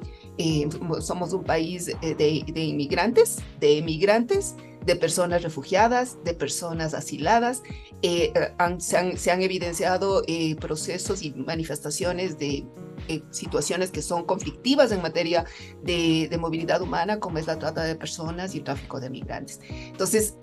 Somos 1.01 1.33
un 1.33 1.43
país 1.43 1.85
de, 1.85 2.15
de 2.15 2.63
inmigrantes, 2.63 3.37
de 3.59 3.77
emigrantes, 3.77 4.55
de 4.87 4.95
personas 4.95 5.43
refugiadas, 5.43 6.17
de 6.23 6.33
personas 6.33 6.93
asiladas. 6.93 7.61
Eh, 8.01 8.31
se, 8.79 9.31
han, 9.31 9.41
evidenciado 9.41 10.23
eh, 10.27 10.55
procesos 10.55 11.21
y 11.23 11.33
manifestaciones 11.33 12.39
de 12.39 12.65
eh, 13.09 13.21
situaciones 13.29 13.91
que 13.91 14.01
son 14.01 14.23
conflictivas 14.23 14.93
en 14.93 15.01
materia 15.01 15.45
de, 15.83 16.29
de, 16.31 16.37
movilidad 16.37 16.81
humana, 16.81 17.19
como 17.19 17.37
es 17.37 17.47
la 17.47 17.59
trata 17.59 17.83
de 17.83 17.95
personas 17.95 18.55
y 18.55 18.59
el 18.59 18.63
tráfico 18.63 19.01
de 19.01 19.09
migrantes. 19.09 19.59
Entonces, 19.69 20.35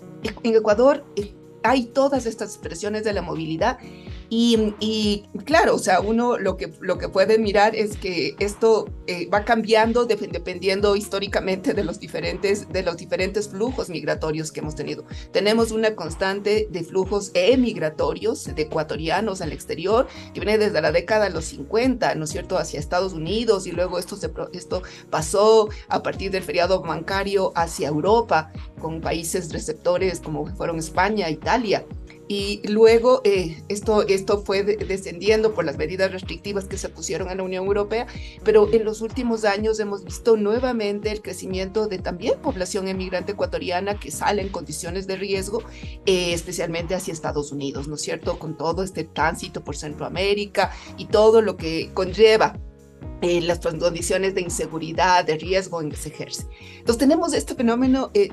en 0.42 0.54
Ecuador 0.54 1.04
hay 1.62 1.86
todas 1.86 2.26
estas 2.26 2.50
expresiones 2.50 3.02
de 3.04 3.14
la 3.14 3.22
movilidad 3.22 3.78
y, 4.36 5.24
claro, 5.44 5.76
o 5.76 5.78
sea, 5.78 6.00
uno 6.00 6.38
lo 6.38 6.56
que, 6.56 6.72
lo 6.80 6.98
que 6.98 7.08
puede 7.08 7.38
mirar 7.38 7.76
es 7.76 7.96
que 7.96 8.34
esto 8.40 8.88
eh, 9.06 9.28
va 9.28 9.44
cambiando 9.44 10.06
dependiendo 10.06 10.96
históricamente 10.96 11.72
de 11.72 11.84
los, 11.84 12.00
diferentes, 12.00 12.68
de 12.68 12.82
los 12.82 12.96
diferentes 12.96 13.48
flujos 13.48 13.90
migratorios 13.90 14.50
que 14.50 14.60
hemos 14.60 14.74
tenido. 14.74 15.04
Tenemos 15.32 15.70
una 15.70 15.94
constante 15.94 16.66
de 16.68 16.82
flujos 16.82 17.30
emigratorios 17.34 18.52
de 18.52 18.62
ecuatorianos 18.62 19.40
al 19.40 19.52
exterior 19.52 20.08
que 20.32 20.40
viene 20.40 20.58
desde 20.58 20.80
la 20.80 20.90
década 20.90 21.26
de 21.26 21.30
los 21.30 21.44
50, 21.44 22.16
¿no 22.16 22.24
es 22.24 22.30
cierto?, 22.30 22.58
hacia 22.58 22.80
Estados 22.80 23.12
Unidos 23.12 23.66
y 23.68 23.72
luego 23.72 23.98
esto, 23.98 24.16
se, 24.16 24.32
esto 24.52 24.82
pasó 25.10 25.68
a 25.88 26.02
partir 26.02 26.32
del 26.32 26.42
feriado 26.42 26.80
bancario 26.80 27.52
hacia 27.54 27.88
Europa 27.88 28.50
con 28.80 29.00
países 29.00 29.52
receptores 29.52 30.20
como 30.20 30.46
fueron 30.56 30.78
España, 30.78 31.30
Italia. 31.30 31.84
Y 32.26 32.66
luego 32.68 33.20
eh, 33.24 33.62
esto, 33.68 34.02
esto 34.06 34.40
fue 34.40 34.62
descendiendo 34.62 35.52
por 35.52 35.64
las 35.64 35.76
medidas 35.76 36.10
restrictivas 36.10 36.64
que 36.64 36.78
se 36.78 36.88
pusieron 36.88 37.30
en 37.30 37.38
la 37.38 37.42
Unión 37.42 37.66
Europea, 37.66 38.06
pero 38.44 38.72
en 38.72 38.84
los 38.84 39.02
últimos 39.02 39.44
años 39.44 39.78
hemos 39.78 40.04
visto 40.04 40.36
nuevamente 40.36 41.10
el 41.10 41.20
crecimiento 41.20 41.86
de 41.86 41.98
también 41.98 42.38
población 42.40 42.88
emigrante 42.88 43.32
ecuatoriana 43.32 44.00
que 44.00 44.10
sale 44.10 44.40
en 44.40 44.48
condiciones 44.48 45.06
de 45.06 45.16
riesgo, 45.16 45.62
eh, 46.06 46.32
especialmente 46.32 46.94
hacia 46.94 47.12
Estados 47.12 47.52
Unidos, 47.52 47.88
¿no 47.88 47.96
es 47.96 48.02
cierto? 48.02 48.38
Con 48.38 48.56
todo 48.56 48.82
este 48.82 49.04
tránsito 49.04 49.62
por 49.62 49.76
Centroamérica 49.76 50.72
y 50.96 51.06
todo 51.06 51.42
lo 51.42 51.56
que 51.56 51.90
conlleva 51.92 52.58
eh, 53.20 53.40
las 53.40 53.60
condiciones 53.60 54.34
de 54.34 54.42
inseguridad, 54.42 55.24
de 55.24 55.36
riesgo 55.36 55.80
en 55.80 55.90
que 55.90 55.96
se 55.96 56.10
ejerce. 56.10 56.46
Entonces 56.78 56.98
tenemos 56.98 57.32
este 57.32 57.54
fenómeno 57.54 58.10
de, 58.12 58.28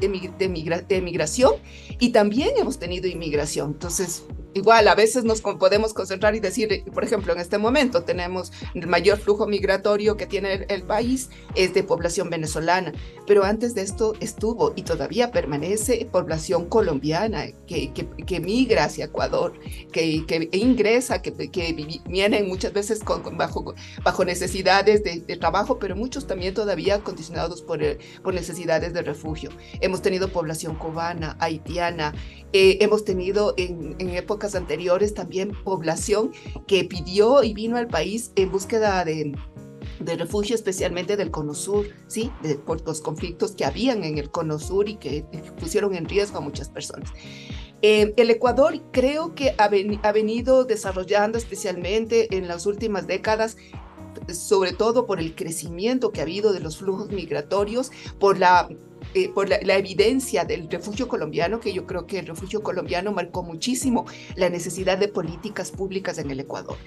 de, 0.88 1.02
migración 1.02 1.54
y 2.00 2.10
también 2.10 2.52
hemos 2.58 2.78
tenido 2.80 3.08
inmigración. 3.08 3.72
Entonces, 3.72 4.24
igual 4.54 4.88
a 4.88 4.96
veces 4.96 5.24
nos 5.24 5.42
podemos 5.42 5.94
concentrar 5.94 6.36
y 6.36 6.40
decir, 6.40 6.84
por 6.94 7.04
ejemplo, 7.04 7.34
en 7.34 7.40
este 7.40 7.58
momento 7.58 8.04
tenemos 8.04 8.52
el 8.74 8.88
mayor 8.88 9.18
flujo 9.18 9.48
migratorio 9.48 10.18
que 10.18 10.26
tiene 10.26 10.66
el, 10.68 10.84
país 10.84 11.30
es 11.56 11.74
de 11.74 11.84
población 11.84 12.30
venezolana, 12.30 12.92
pero 13.28 13.44
antes 13.44 13.76
de 13.76 13.82
esto 13.82 14.14
estuvo 14.20 14.74
y 14.76 14.82
todavía 14.82 15.32
permanece 15.32 16.08
población 16.12 16.68
colombiana 16.68 17.46
que, 17.68 17.94
que, 17.94 18.40
migra 18.40 18.86
hacia 18.86 19.06
Ecuador, 19.06 19.54
que, 19.92 20.26
que 20.26 20.50
ingresa, 20.52 21.22
que, 21.22 21.34
que 21.50 22.02
vienen 22.06 22.48
muchas 22.48 22.74
veces 22.74 23.04
con, 23.04 23.38
bajo, 23.38 23.76
bajo 24.04 24.26
necesidades 24.26 25.04
de, 25.04 25.38
trabajo, 25.38 25.80
pero 25.80 25.96
muchos 25.96 26.28
también 26.28 26.54
todavía 26.54 27.00
condicionados 27.04 27.62
por, 27.62 27.80
por 28.22 28.34
necesidades 28.34 28.94
de 28.94 29.02
refugio. 29.02 29.50
Hemos 29.80 30.02
tenido 30.02 30.30
población 30.30 30.76
cubana, 30.76 31.38
haitiana, 31.40 32.14
eh, 32.54 32.80
hemos 32.82 33.06
tenido 33.06 33.54
en, 33.58 33.96
en 33.98 34.10
épocas 34.42 34.56
anteriores 34.56 35.14
también 35.14 35.52
población 35.64 36.32
que 36.66 36.84
pidió 36.84 37.44
y 37.44 37.54
vino 37.54 37.78
al 37.78 37.88
país 37.88 38.32
en 38.36 38.52
búsqueda 38.52 39.06
de, 39.06 39.38
de 40.00 40.16
refugio, 40.16 40.56
especialmente 40.56 41.16
del 41.16 41.30
Cono 41.30 41.54
Sur, 41.54 41.86
¿sí? 42.08 42.32
De, 42.42 42.56
por 42.56 42.84
los 42.88 43.02
conflictos 43.02 43.52
que 43.52 43.66
habían 43.66 44.04
en 44.04 44.18
el 44.18 44.32
Cono 44.32 44.58
Sur 44.58 44.90
y 44.90 44.96
que 44.96 45.24
pusieron 45.60 45.94
en 45.94 46.06
riesgo 46.06 46.40
a 46.40 46.42
muchas 46.42 46.70
personas. 46.70 47.12
Eh, 47.84 48.16
el 48.18 48.32
Ecuador 48.32 48.82
creo 48.92 49.36
que 49.36 49.54
ha, 49.60 49.70
ha, 50.04 50.12
venido 50.12 50.66
desarrollando 50.66 51.38
especialmente 51.38 52.36
en 52.36 52.48
las 52.48 52.66
últimas 52.66 53.06
décadas 53.06 53.58
sobre 54.28 54.74
todo 54.74 55.06
por 55.06 55.20
el 55.20 55.36
crecimiento 55.36 56.12
que 56.12 56.20
ha 56.20 56.24
habido 56.24 56.52
de 56.54 56.60
los 56.60 56.78
flujos 56.78 57.10
migratorios, 57.10 57.92
por 58.20 58.38
la 58.38 58.70
eh, 59.14 59.30
por 59.30 59.50
la, 59.50 59.76
evidencia 59.78 60.46
del 60.46 60.70
refugio 60.70 61.08
colombiano, 61.08 61.60
que 61.60 61.74
yo 61.74 61.86
creo 61.86 62.06
que 62.06 62.20
el 62.20 62.28
refugio 62.28 62.62
colombiano 62.62 63.12
marcó 63.12 63.44
muchísimo 63.44 64.06
la 64.36 64.50
necesidad 64.50 64.98
de 64.98 65.08
políticas 65.08 65.72
públicas 65.72 66.18
en 66.18 66.32
el 66.32 66.40
Ecuador. 66.40 66.78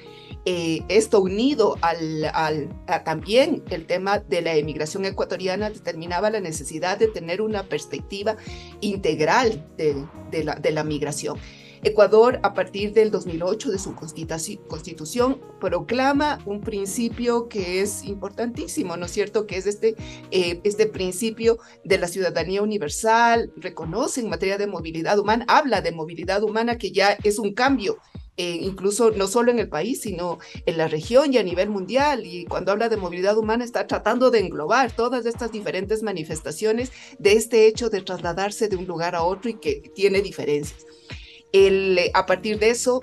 Eh, 0.47 0.83
esto 0.89 1.21
unido 1.21 1.79
al, 1.81 2.25
al 2.35 2.69
a 2.87 3.03
también 3.05 3.63
el 3.71 3.87
tema 3.87 4.19
de 4.19 4.43
la 4.43 4.55
emigración 4.55 5.05
ecuatoriana 5.05 5.71
determinaba 5.71 6.31
la 6.31 6.41
necesidad 6.41 6.99
de 6.99 7.09
tener 7.09 7.41
una 7.41 7.65
perspectiva 7.65 8.37
integral 8.81 9.67
de, 9.77 10.73
la 10.73 10.85
migración. 10.85 11.39
Ecuador, 11.85 12.41
a 12.43 12.55
partir 12.55 12.95
del 12.95 13.11
2008 13.11 13.71
de 13.71 13.79
su 13.79 13.95
constitución, 13.95 15.41
proclama 15.61 16.41
un 16.47 16.63
principio 16.63 17.49
que 17.49 17.83
es 17.83 18.05
importantísimo, 18.05 18.97
¿no 18.97 19.05
es 19.05 19.13
cierto? 19.13 19.47
Que 19.47 19.59
es 19.59 19.67
este, 19.67 19.95
eh, 20.31 20.61
este 20.65 20.87
principio 20.87 21.59
de 21.85 21.99
la 21.99 22.09
ciudadanía 22.09 22.63
universal, 22.63 23.53
reconoce 23.57 24.23
en 24.23 24.31
materia 24.31 24.57
de 24.57 24.67
movilidad 24.67 25.19
humana, 25.19 25.45
habla 25.47 25.83
de 25.83 25.93
movilidad 25.93 26.43
humana 26.43 26.79
que 26.79 26.91
ya 26.91 27.19
es 27.23 27.39
un 27.39 27.53
cambio 27.53 27.99
eh, 28.37 28.59
incluso 28.63 29.13
no 29.13 29.29
solo 29.29 29.53
en 29.53 29.61
el 29.61 29.69
país, 29.69 30.01
sino 30.01 30.41
en 30.67 30.77
la 30.77 30.89
región 30.89 31.33
y 31.33 31.39
a 31.39 31.45
nivel 31.45 31.71
mundial. 31.71 32.27
Y 32.27 32.47
cuando 32.47 32.73
habla 32.73 32.89
de 32.89 32.97
movilidad 32.97 33.39
humana 33.39 33.65
está 33.65 33.87
tratando 33.87 34.31
de 34.33 34.41
englobar 34.41 34.91
todas 34.91 35.25
estas 35.25 35.53
diferentes 35.53 36.03
manifestaciones 36.03 36.91
de 37.21 37.35
este 37.35 37.69
hecho 37.69 37.91
de 37.91 38.01
trasladarse 38.01 38.69
de 38.69 38.77
un 38.77 38.87
lugar 38.87 39.15
a 39.15 39.23
otro 39.23 39.51
y 39.51 39.55
que 39.55 39.93
tiene 39.95 40.21
diferencias. 40.21 40.85
El, 41.55 42.11
a 42.15 42.27
partir 42.27 42.59
de 42.59 42.71
eso, 42.71 43.01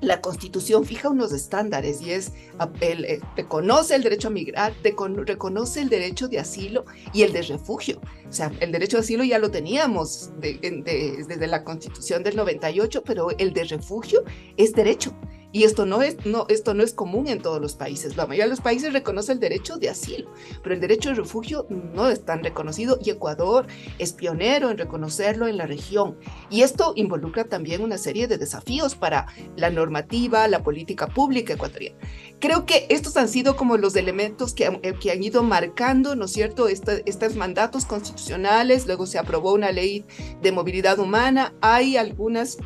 la 0.00 0.20
Constitución 0.20 0.84
fija 0.84 1.08
unos 1.08 1.32
estándares 1.32 2.00
y 2.00 2.12
es, 2.12 2.32
el, 2.80 3.04
eh, 3.04 3.20
reconoce 3.36 3.96
el 3.96 4.04
derecho 4.04 4.28
a 4.28 4.30
migrar, 4.30 4.72
reconoce 4.82 5.82
el 5.82 5.88
derecho 5.88 6.28
de 6.28 6.38
asilo 6.38 6.84
y 7.12 7.22
el 7.22 7.32
de 7.32 7.42
refugio. 7.42 8.00
O 8.28 8.32
sea, 8.32 8.52
el 8.60 8.70
derecho 8.70 8.96
de 8.96 9.02
asilo 9.02 9.24
ya 9.24 9.40
lo 9.40 9.50
teníamos 9.50 10.30
desde 10.38 11.46
la 11.48 11.64
Constitución 11.64 12.22
del 12.22 12.36
98, 12.36 13.02
pero 13.04 13.30
el 13.38 13.52
de 13.52 13.64
refugio 13.64 14.22
es 14.56 14.72
derecho. 14.72 15.12
Y 15.52 15.64
esto 15.64 15.84
no, 15.86 16.02
es, 16.02 16.24
no, 16.24 16.46
esto 16.48 16.74
no 16.74 16.82
es 16.82 16.94
común 16.94 17.26
en 17.28 17.40
todos 17.40 17.60
los 17.60 17.74
países. 17.74 18.16
La 18.16 18.26
mayoría 18.26 18.44
de 18.44 18.50
los 18.50 18.60
países 18.60 18.92
reconoce 18.92 19.32
el 19.32 19.40
derecho 19.40 19.78
de 19.78 19.88
asilo, 19.88 20.30
pero 20.62 20.74
el 20.74 20.80
derecho 20.80 21.08
de 21.08 21.16
refugio 21.16 21.66
no 21.68 22.08
es 22.08 22.24
tan 22.24 22.44
reconocido 22.44 22.98
y 23.02 23.10
Ecuador 23.10 23.66
es 23.98 24.12
pionero 24.12 24.70
en 24.70 24.78
reconocerlo 24.78 25.48
en 25.48 25.56
la 25.56 25.66
región. 25.66 26.16
Y 26.50 26.62
esto 26.62 26.92
involucra 26.96 27.44
también 27.44 27.82
una 27.82 27.98
serie 27.98 28.28
de 28.28 28.38
desafíos 28.38 28.94
para 28.94 29.26
la 29.56 29.70
normativa, 29.70 30.46
la 30.48 30.62
política 30.62 31.08
pública 31.08 31.54
ecuatoriana. 31.54 31.96
Creo 32.38 32.64
que 32.64 32.86
estos 32.88 33.16
han 33.16 33.28
sido 33.28 33.56
como 33.56 33.76
los 33.76 33.96
elementos 33.96 34.54
que, 34.54 34.66
han, 34.66 34.80
que 34.80 35.10
han 35.10 35.22
ido 35.22 35.42
marcando, 35.42 36.16
¿no 36.16 36.26
es 36.26 36.32
cierto?, 36.32 36.68
estos 36.68 37.36
mandatos 37.36 37.84
constitucionales. 37.84 38.86
Luego 38.86 39.06
se 39.06 39.18
aprobó 39.18 39.52
una 39.52 39.72
ley 39.72 40.04
de 40.40 40.52
movilidad 40.52 40.98
humana. 40.98 41.54
Hay 41.60 41.96
algunas 41.96 42.58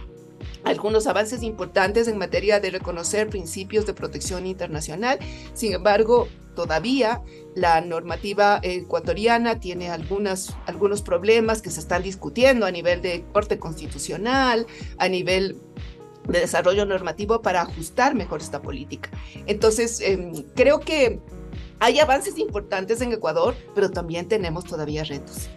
algunos 0.65 1.07
avances 1.07 1.43
importantes 1.43 2.09
en 2.09 2.19
materia 2.19 2.61
de 2.61 2.71
reconocer 2.71 3.29
principios 3.29 3.87
de 3.87 3.95
protección 3.95 4.47
internacional. 4.47 5.19
Sin 5.53 5.75
embargo, 5.75 6.29
todavía 6.55 7.23
la 7.55 7.81
normativa 7.81 8.61
ecuatoriana 8.63 9.61
tiene 9.61 9.91
algunas, 9.91 10.57
algunos 10.67 11.03
problemas 11.03 11.63
que 11.63 11.71
se 11.71 11.81
están 11.81 12.03
discutiendo 12.03 12.67
a 12.67 12.71
nivel 12.71 13.03
de 13.03 13.25
Corte 13.33 13.59
Constitucional, 13.59 14.67
a 14.99 15.09
nivel 15.09 15.61
de 16.29 16.41
desarrollo 16.41 16.87
normativo 16.87 17.43
para 17.43 17.63
ajustar 17.63 18.15
mejor 18.15 18.41
esta 18.41 18.63
política. 18.63 19.11
Entonces, 19.47 20.01
em, 20.01 20.33
creo 20.55 20.81
que 20.81 21.21
hay 21.81 22.01
avances 22.01 22.39
importantes 22.39 23.01
en 23.03 23.13
Ecuador, 23.13 23.55
pero 23.75 23.91
también 23.91 24.27
tenemos 24.27 24.65
todavía 24.65 25.05
retos. 25.05 25.51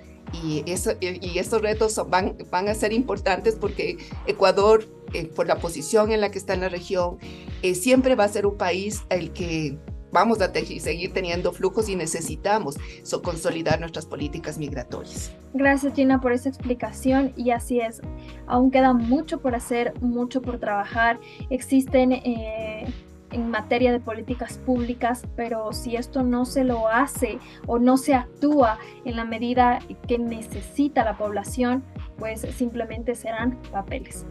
Y, 0.43 0.63
eso, 0.69 0.91
y 0.99 1.39
estos 1.39 1.61
retos 1.61 2.01
van, 2.09 2.35
van 2.51 2.67
a 2.67 2.75
ser 2.75 2.91
importantes 2.91 3.55
porque 3.55 3.97
Ecuador 4.25 4.85
eh, 5.13 5.25
por 5.27 5.47
la 5.47 5.57
posición 5.59 6.11
en 6.11 6.21
la 6.21 6.31
que 6.31 6.37
está 6.37 6.53
en 6.53 6.61
la 6.61 6.69
región, 6.69 7.17
eh, 7.61 7.75
siempre 7.75 8.15
va 8.15 8.25
a 8.25 8.27
ser 8.27 8.45
un 8.45 8.57
país 8.57 9.03
el 9.09 9.31
que 9.31 9.77
vamos 10.11 10.41
a 10.41 10.51
seguir 10.53 11.13
teniendo 11.13 11.51
flujos 11.51 11.89
y 11.89 11.95
necesitamos 11.95 12.77
consolidar 13.23 13.79
nuestras 13.79 14.05
políticas 14.05 14.57
migratorias. 14.57 15.31
Gracias 15.53 15.93
Gina 15.93 16.21
por 16.21 16.31
esa 16.31 16.49
explicación 16.49 17.33
y 17.35 17.51
así 17.51 17.79
es. 17.79 18.01
Aún 18.47 18.71
queda 18.71 18.93
mucho 18.93 19.39
por 19.39 19.55
hacer, 19.55 19.93
mucho 20.01 20.41
por 20.41 20.59
trabajar. 20.59 21.19
Existen 21.49 22.13
eh, 22.13 22.85
en 23.31 23.49
materia 23.49 23.91
de 23.91 23.99
políticas 23.99 24.57
públicas, 24.59 25.23
pero 25.35 25.73
si 25.73 25.95
esto 25.95 26.23
no 26.23 26.45
se 26.45 26.63
lo 26.63 26.87
hace 26.87 27.39
o 27.65 27.77
no 27.79 27.97
se 27.97 28.13
actúa 28.13 28.79
en 29.05 29.17
la 29.17 29.25
medida 29.25 29.79
que 30.07 30.17
necesita 30.17 31.03
la 31.03 31.17
población, 31.17 31.83
pues 32.17 32.41
simplemente 32.55 33.15
serán 33.15 33.59
papeles. 33.71 34.25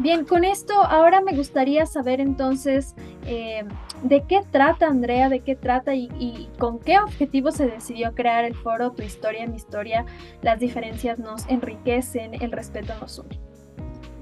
Bien, 0.00 0.24
con 0.24 0.44
esto 0.44 0.72
ahora 0.72 1.20
me 1.20 1.36
gustaría 1.36 1.84
saber 1.84 2.22
entonces 2.22 2.94
eh, 3.26 3.64
de 4.02 4.24
qué 4.26 4.40
trata 4.50 4.86
Andrea, 4.86 5.28
de 5.28 5.40
qué 5.40 5.54
trata 5.54 5.94
y, 5.94 6.48
con 6.58 6.78
qué 6.78 6.98
objetivo 6.98 7.50
se 7.50 7.66
decidió 7.66 8.14
crear 8.14 8.46
el 8.46 8.54
foro 8.54 8.92
Tu 8.92 9.02
historia, 9.02 9.46
mi 9.46 9.56
historia. 9.56 10.06
Las 10.40 10.58
diferencias 10.58 11.18
nos 11.18 11.46
enriquecen, 11.48 12.32
el 12.42 12.50
respeto 12.50 12.94
nos 12.98 13.18
une. 13.18 13.38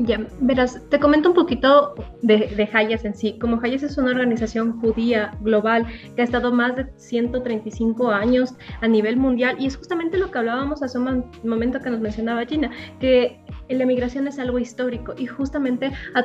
Ya, 0.01 0.21
verás, 0.41 0.81
te 0.91 0.99
comento 0.99 1.29
un 1.29 1.35
poquito 1.37 1.95
de, 2.23 2.39
de 2.49 2.69
en 2.73 3.15
sí. 3.15 3.39
Como 3.41 3.61
Hayas 3.63 3.85
es 3.85 3.99
una 3.99 4.11
organización 4.11 4.81
judía 4.81 5.33
global 5.41 5.87
que 6.17 6.23
ha 6.23 6.25
estado 6.25 6.53
más 6.53 6.75
de 6.75 6.87
135 6.97 8.11
años 8.11 8.55
a 8.81 8.89
nivel 8.89 9.17
mundial 9.17 9.57
y 9.61 9.67
es 9.67 9.77
justamente 9.77 10.17
lo 10.17 10.31
que 10.31 10.39
hablábamos 10.39 10.83
hace 10.83 10.99
un 10.99 11.25
momento 11.45 11.81
que 11.81 11.91
nos 11.91 12.01
mencionaba 12.01 12.45
Gina, 12.47 12.71
que 13.01 13.41
la 13.69 13.87
migración 13.87 14.27
es 14.29 14.39
algo 14.39 14.59
histórico 14.59 15.15
y 15.17 15.27
justamente 15.27 15.93
a, 16.15 16.25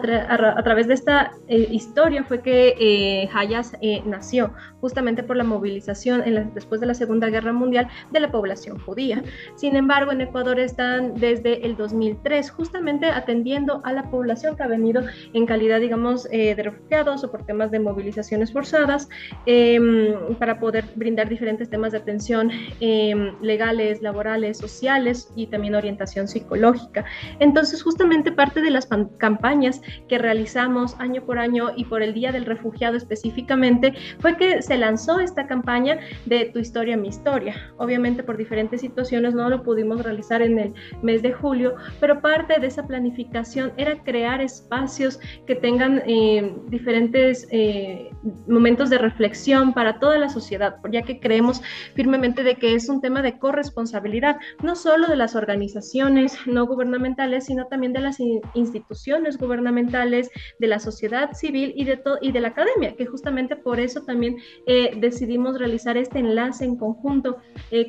través 0.64 0.88
de 0.88 0.94
esta 0.94 1.32
eh, 1.48 1.68
historia 1.72 2.24
fue 2.24 2.42
que 2.42 2.76
eh, 2.80 3.30
Hayas 3.34 3.74
eh, 3.82 4.02
nació, 4.06 4.54
justamente 4.80 5.24
por 5.24 5.38
la 5.38 5.44
movilización 5.44 6.24
después 6.54 6.82
de 6.82 6.88
la 6.88 6.94
Segunda 6.94 7.28
Guerra 7.30 7.54
Mundial 7.54 7.88
de 8.12 8.20
la 8.20 8.32
población 8.32 8.80
judía. 8.80 9.24
Sin 9.56 9.76
embargo, 9.76 10.12
en 10.12 10.22
Ecuador 10.22 10.60
están 10.60 11.16
desde 11.16 11.66
el 11.66 11.76
2003 11.76 12.52
justamente 12.52 13.08
atendiendo 13.08 13.82
a 13.84 13.94
la 13.94 14.10
población 14.10 14.56
que 14.56 14.64
ha 14.64 14.68
venido 14.68 15.04
en 15.34 15.46
calidad, 15.46 15.80
digamos, 15.80 16.24
de 16.24 16.56
refugiados 16.56 17.24
o 17.24 17.32
por 17.32 17.46
temas 17.46 17.72
de 17.72 17.80
movilizaciones 17.80 18.52
forzadas, 18.52 19.10
em, 19.46 20.36
para 20.40 20.60
poder 20.60 20.86
brindar 20.96 21.30
diferentes 21.30 21.70
temas 21.70 21.92
de 21.92 22.00
atención 22.00 22.52
em, 22.80 23.36
legales, 23.42 24.02
laborales, 24.02 24.58
sociales 24.58 25.32
y 25.36 25.48
también 25.48 25.76
orientación 25.76 26.28
psicológica. 26.28 27.06
Entonces, 27.40 27.84
justamente 27.84 28.32
parte 28.32 28.62
de 28.62 28.72
las 28.72 28.88
campañas 29.18 29.82
que 30.08 30.18
realizamos 30.18 30.96
año 31.00 31.24
por 31.26 31.40
año 31.40 31.72
y 31.76 31.86
por 31.86 32.02
el 32.02 32.14
Día 32.14 32.32
del 32.32 32.46
Refugiado 32.46 32.98
específicamente 32.98 33.94
fue 34.20 34.38
que 34.38 34.62
se 34.62 34.78
lanzó 34.78 35.20
esta 35.20 35.48
campaña 35.48 36.00
de 36.26 36.46
Tu 36.46 36.60
historia, 36.60 36.98
mi 36.98 37.08
historia. 37.08 37.56
Obviamente 37.78 38.24
por 38.24 38.38
diferentes 38.38 38.82
situaciones 38.82 39.34
no 39.34 39.50
lo 39.50 39.64
pudimos 39.64 40.04
realizar 40.04 40.42
en 40.42 40.60
el 40.60 40.74
mes 41.02 41.22
de 41.22 41.34
julio, 41.34 41.76
pero 42.00 42.22
parte 42.22 42.60
de 42.60 42.68
esa 42.68 42.86
planificación 42.88 43.74
era 43.78 44.04
crear 44.04 44.42
espacios 44.42 45.20
que 45.46 45.56
tengan 45.56 46.04
eh, 46.06 46.54
diferentes 46.68 47.48
eh, 47.52 48.12
momentos 48.48 48.90
de 48.90 48.98
reflexión 48.98 49.74
para 49.74 50.00
toda 50.00 50.18
la 50.18 50.30
sociedad, 50.30 50.78
ya 50.92 51.02
que 51.04 51.20
creemos 51.20 51.62
firmemente 51.96 52.44
de 52.44 52.56
que 52.56 52.76
es 52.76 52.90
un 52.90 53.02
tema 53.02 53.22
de 53.22 53.38
corresponsabilidad, 53.40 54.38
no 54.62 54.76
solo 54.76 55.08
de 55.08 55.16
las 55.16 55.36
organizaciones 55.36 56.38
no 56.46 56.66
gubernamentales, 56.66 57.23
sino 57.42 57.68
también 57.68 57.94
de 57.94 58.00
las 58.00 58.18
instituciones 58.54 59.38
gubernamentales, 59.38 60.30
de 60.60 60.68
la 60.68 60.80
sociedad 60.80 61.34
civil 61.34 61.74
y 61.76 61.86
de, 61.86 62.02
y 62.22 62.32
de 62.32 62.42
la 62.42 62.50
academia, 62.50 62.96
que 62.96 63.06
justamente 63.06 63.56
por 63.56 63.80
eso 63.80 64.02
también 64.02 64.38
eh, 64.66 64.92
decidimos 64.98 65.58
realizar 65.58 65.98
este 65.98 66.20
enlace 66.20 66.66
en 66.66 66.78
conjunto 66.78 67.38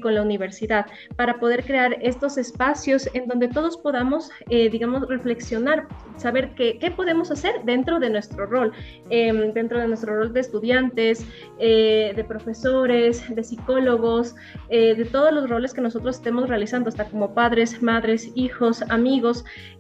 con 0.03 0.15
la 0.15 0.23
universidad, 0.23 0.87
para 1.17 1.39
poder 1.39 1.65
crear 1.65 1.97
estos 2.01 2.39
espacios 2.39 3.09
en 3.13 3.27
donde 3.27 3.49
todos 3.49 3.77
podamos, 3.77 4.31
digamos, 4.49 5.07
reflexionar 5.09 5.87
saber 6.17 6.55
qué 6.55 6.93
podemos 6.95 7.31
hacer 7.31 7.65
dentro 7.65 7.99
de 7.99 8.11
nuestro 8.11 8.47
rol, 8.47 8.73
em, 9.11 9.53
dentro 9.53 9.79
de 9.79 9.89
nuestro 9.89 10.17
rol 10.17 10.33
de 10.33 10.41
estudiantes, 10.41 11.27
eh, 11.59 12.13
de 12.15 12.25
profesores, 12.25 13.23
de 13.35 13.43
psicólogos, 13.43 14.35
eh, 14.69 14.95
de 14.95 15.05
todos 15.05 15.33
los 15.33 15.49
roles 15.49 15.75
que 15.75 15.81
nosotros 15.81 16.17
estemos 16.17 16.49
realizando, 16.49 16.89
hasta 16.89 17.05
como 17.07 17.35
padres, 17.35 17.83
madres, 17.83 18.31
hijos, 18.35 18.83
amigos, 18.83 19.24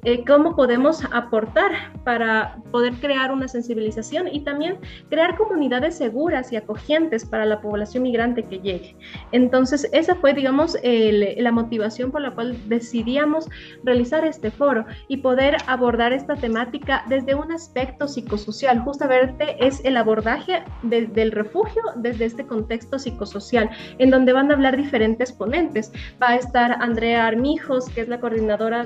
eh, 0.05 0.25
cómo 0.25 0.57
podemos 0.57 1.05
aportar 1.13 1.73
para 2.05 2.57
poder 2.71 2.95
crear 2.95 3.33
una 3.33 3.49
sensibilización 3.49 4.29
y 4.29 4.41
también 4.41 4.79
crear 5.11 5.37
comunidades 5.37 5.97
seguras 5.97 6.53
y 6.53 6.57
acogientes 6.57 7.25
para 7.25 7.45
la 7.45 7.61
población 7.61 8.03
migrante 8.03 8.45
que 8.45 8.59
llegue. 8.61 8.97
Entonces, 9.33 9.89
esa 9.93 10.15
fue, 10.15 10.35
digamos, 10.35 10.77
la 10.83 11.53
motivación 11.53 12.11
por 12.11 12.23
la 12.23 12.31
cual 12.31 12.57
decidíamos 12.69 13.49
realizar 13.83 14.25
este 14.25 14.51
foro 14.51 14.85
y 15.09 15.19
poder 15.19 15.57
abordar 15.67 16.13
esta 16.13 16.37
temática 16.37 17.05
desde 17.09 17.35
un 17.35 17.53
aspecto 17.53 18.09
psicosocial. 18.09 18.81
Justamente 18.81 19.57
es 19.65 19.85
el 19.85 19.97
abordaje 19.97 20.63
del 20.83 21.33
refugio 21.33 21.83
desde 21.97 22.27
este 22.27 22.47
contexto 22.47 22.99
psicosocial, 22.99 23.71
en 23.99 24.11
donde 24.11 24.33
van 24.33 24.51
a 24.51 24.55
hablar 24.55 24.77
diferentes 24.77 25.33
ponentes. 25.33 25.93
Va 26.23 26.31
a 26.31 26.37
estar 26.37 26.77
Andrea 26.81 27.27
Armijos, 27.27 27.89
que 27.91 28.03
es 28.03 28.09
la 28.09 28.21
coordinadora 28.21 28.85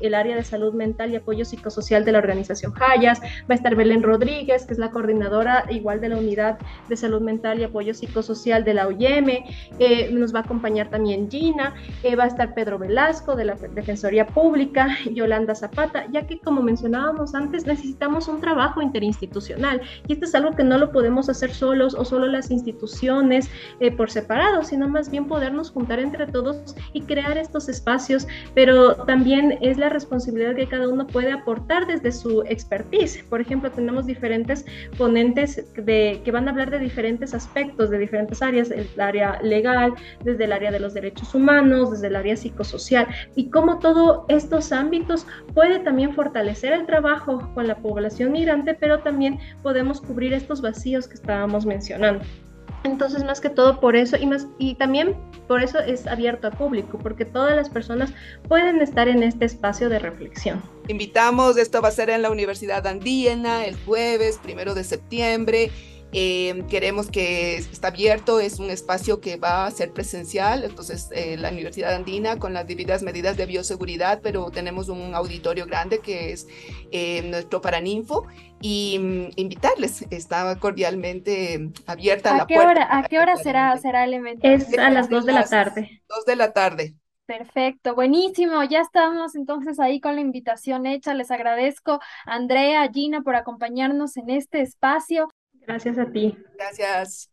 del 0.00 0.14
área 0.14 0.36
de 0.36 0.44
salud 0.44 0.72
mental 0.74 1.10
y 1.10 1.16
apoyo 1.16 1.44
psicosocial 1.44 2.04
de 2.04 2.12
la 2.12 2.18
organización 2.18 2.72
Hayas. 2.80 3.20
Va 3.20 3.50
a 3.50 3.54
estar 3.54 3.74
Belén 3.74 4.02
Rodríguez, 4.02 4.66
que 4.66 4.72
es 4.72 4.78
la 4.78 4.90
coordinadora 4.90 5.64
igual 5.70 6.00
de 6.00 6.08
la 6.08 6.16
unidad 6.16 6.58
de 6.88 6.96
salud 6.96 7.20
mental 7.20 7.60
y 7.60 7.64
apoyo 7.64 7.94
psicosocial 7.94 8.64
de 8.64 8.74
la 8.74 8.86
OIM. 8.86 9.28
Eh, 9.78 10.10
nos 10.12 10.34
va 10.34 10.40
a 10.40 10.42
acompañar 10.42 10.90
también 10.90 11.30
Gina. 11.30 11.74
Eh, 12.02 12.16
va 12.16 12.24
a 12.24 12.28
estar 12.28 12.54
Pedro 12.54 12.78
Velasco 12.78 13.36
de 13.36 13.44
la 13.44 13.54
Defensoría 13.54 14.26
Pública, 14.26 14.88
Yolanda 15.12 15.54
Zapata 15.54 15.92
ya 16.10 16.26
que 16.26 16.38
como 16.38 16.62
mencionábamos 16.62 17.34
antes, 17.34 17.66
necesitamos 17.66 18.28
un 18.28 18.40
trabajo 18.40 18.82
interinstitucional 18.82 19.80
y 20.06 20.14
esto 20.14 20.24
es 20.24 20.34
algo 20.34 20.52
que 20.52 20.64
no 20.64 20.78
lo 20.78 20.92
podemos 20.92 21.28
hacer 21.28 21.52
solos 21.52 21.94
o 21.94 22.04
solo 22.04 22.26
las 22.26 22.50
instituciones 22.50 23.50
eh, 23.80 23.90
por 23.90 24.10
separado, 24.10 24.62
sino 24.62 24.88
más 24.88 25.10
bien 25.10 25.26
podernos 25.26 25.70
juntar 25.70 25.98
entre 25.98 26.26
todos 26.26 26.74
y 26.92 27.02
crear 27.02 27.38
estos 27.38 27.68
espacios, 27.68 28.26
pero 28.54 28.96
también 29.04 29.58
es 29.60 29.78
la 29.82 29.88
responsabilidad 29.88 30.54
que 30.54 30.68
cada 30.68 30.88
uno 30.88 31.06
puede 31.06 31.32
aportar 31.32 31.86
desde 31.86 32.12
su 32.12 32.42
expertise. 32.42 33.24
Por 33.28 33.40
ejemplo, 33.40 33.70
tenemos 33.70 34.06
diferentes 34.06 34.64
ponentes 34.96 35.64
de, 35.74 36.22
que 36.24 36.30
van 36.30 36.46
a 36.46 36.52
hablar 36.52 36.70
de 36.70 36.78
diferentes 36.78 37.34
aspectos, 37.34 37.90
de 37.90 37.98
diferentes 37.98 38.40
áreas, 38.42 38.70
el 38.70 38.88
área 39.00 39.42
legal, 39.42 39.94
desde 40.22 40.44
el 40.44 40.52
área 40.52 40.70
de 40.70 40.78
los 40.78 40.94
derechos 40.94 41.34
humanos, 41.34 41.90
desde 41.90 42.06
el 42.06 42.16
área 42.16 42.36
psicosocial, 42.36 43.08
y 43.34 43.50
cómo 43.50 43.80
todos 43.80 44.24
estos 44.28 44.70
ámbitos 44.72 45.26
puede 45.52 45.80
también 45.80 46.14
fortalecer 46.14 46.72
el 46.72 46.86
trabajo 46.86 47.50
con 47.54 47.66
la 47.66 47.76
población 47.76 48.30
migrante, 48.30 48.74
pero 48.74 49.00
también 49.00 49.40
podemos 49.62 50.00
cubrir 50.00 50.32
estos 50.32 50.62
vacíos 50.62 51.08
que 51.08 51.14
estábamos 51.14 51.66
mencionando. 51.66 52.24
Entonces, 52.84 53.24
más 53.24 53.40
que 53.40 53.48
todo 53.48 53.80
por 53.80 53.96
eso 53.96 54.16
y 54.16 54.26
más 54.26 54.46
y 54.58 54.74
también 54.74 55.16
por 55.46 55.62
eso 55.62 55.78
es 55.78 56.06
abierto 56.06 56.48
a 56.48 56.50
público, 56.50 56.98
porque 56.98 57.24
todas 57.24 57.54
las 57.54 57.68
personas 57.68 58.12
pueden 58.48 58.80
estar 58.80 59.08
en 59.08 59.22
este 59.22 59.44
espacio 59.44 59.88
de 59.88 59.98
reflexión. 59.98 60.62
Invitamos, 60.88 61.56
esto 61.56 61.80
va 61.80 61.88
a 61.88 61.92
ser 61.92 62.10
en 62.10 62.22
la 62.22 62.30
Universidad 62.30 62.86
Andina 62.86 63.64
el 63.64 63.76
jueves, 63.84 64.38
primero 64.42 64.74
de 64.74 64.84
septiembre. 64.84 65.70
Eh, 66.12 66.64
queremos 66.68 67.10
que 67.10 67.56
está 67.56 67.88
abierto, 67.88 68.38
es 68.38 68.58
un 68.58 68.68
espacio 68.70 69.20
que 69.20 69.36
va 69.36 69.64
a 69.64 69.70
ser 69.70 69.92
presencial, 69.92 70.62
entonces 70.62 71.08
eh, 71.12 71.38
la 71.38 71.50
Universidad 71.50 71.94
Andina 71.94 72.38
con 72.38 72.52
las 72.52 72.66
debidas 72.66 73.02
medidas 73.02 73.38
de 73.38 73.46
bioseguridad, 73.46 74.20
pero 74.22 74.50
tenemos 74.50 74.90
un 74.90 75.14
auditorio 75.14 75.64
grande 75.64 76.00
que 76.00 76.32
es 76.32 76.46
eh, 76.90 77.22
nuestro 77.22 77.62
Paraninfo 77.62 78.26
y 78.60 78.98
mm, 78.98 79.30
invitarles, 79.36 80.04
está 80.10 80.54
cordialmente 80.58 81.70
abierta 81.86 82.34
¿A 82.34 82.38
la 82.38 82.46
qué 82.46 82.56
puerta. 82.56 82.72
Hora, 82.72 82.98
¿A 82.98 83.02
qué 83.08 83.18
hora 83.18 83.36
será, 83.36 83.76
será 83.78 84.04
el 84.04 84.12
evento? 84.12 84.46
Es 84.46 84.78
a 84.78 84.90
las 84.90 85.08
2 85.08 85.24
de 85.24 85.32
la 85.32 85.44
tarde. 85.44 86.02
2 86.08 86.24
de 86.26 86.36
la 86.36 86.52
tarde. 86.52 86.94
Perfecto, 87.24 87.94
buenísimo. 87.94 88.62
Ya 88.64 88.80
estamos 88.80 89.34
entonces 89.34 89.80
ahí 89.80 90.00
con 90.00 90.16
la 90.16 90.20
invitación 90.20 90.84
hecha. 90.84 91.14
Les 91.14 91.30
agradezco, 91.30 92.00
Andrea, 92.26 92.86
Gina, 92.92 93.22
por 93.22 93.36
acompañarnos 93.36 94.18
en 94.18 94.28
este 94.28 94.60
espacio. 94.60 95.28
Gracias 95.66 95.98
a 95.98 96.10
ti. 96.10 96.34
Gracias. 96.54 97.30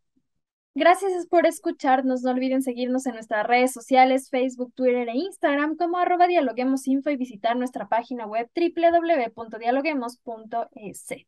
Gracias 0.76 1.26
por 1.28 1.46
escucharnos. 1.46 2.22
No 2.22 2.32
olviden 2.32 2.62
seguirnos 2.62 3.06
en 3.06 3.16
nuestras 3.16 3.46
redes 3.46 3.74
sociales, 3.74 4.30
Facebook, 4.30 4.72
Twitter 4.74 5.10
e 5.10 5.18
Instagram 5.18 5.76
como 5.76 5.98
arroba 5.98 6.28
dialoguemosinfo 6.28 7.10
y 7.10 7.18
visitar 7.18 7.58
nuestra 7.58 7.88
página 7.88 8.26
web 8.26 8.50
www.dialoguemos.es. 8.56 11.28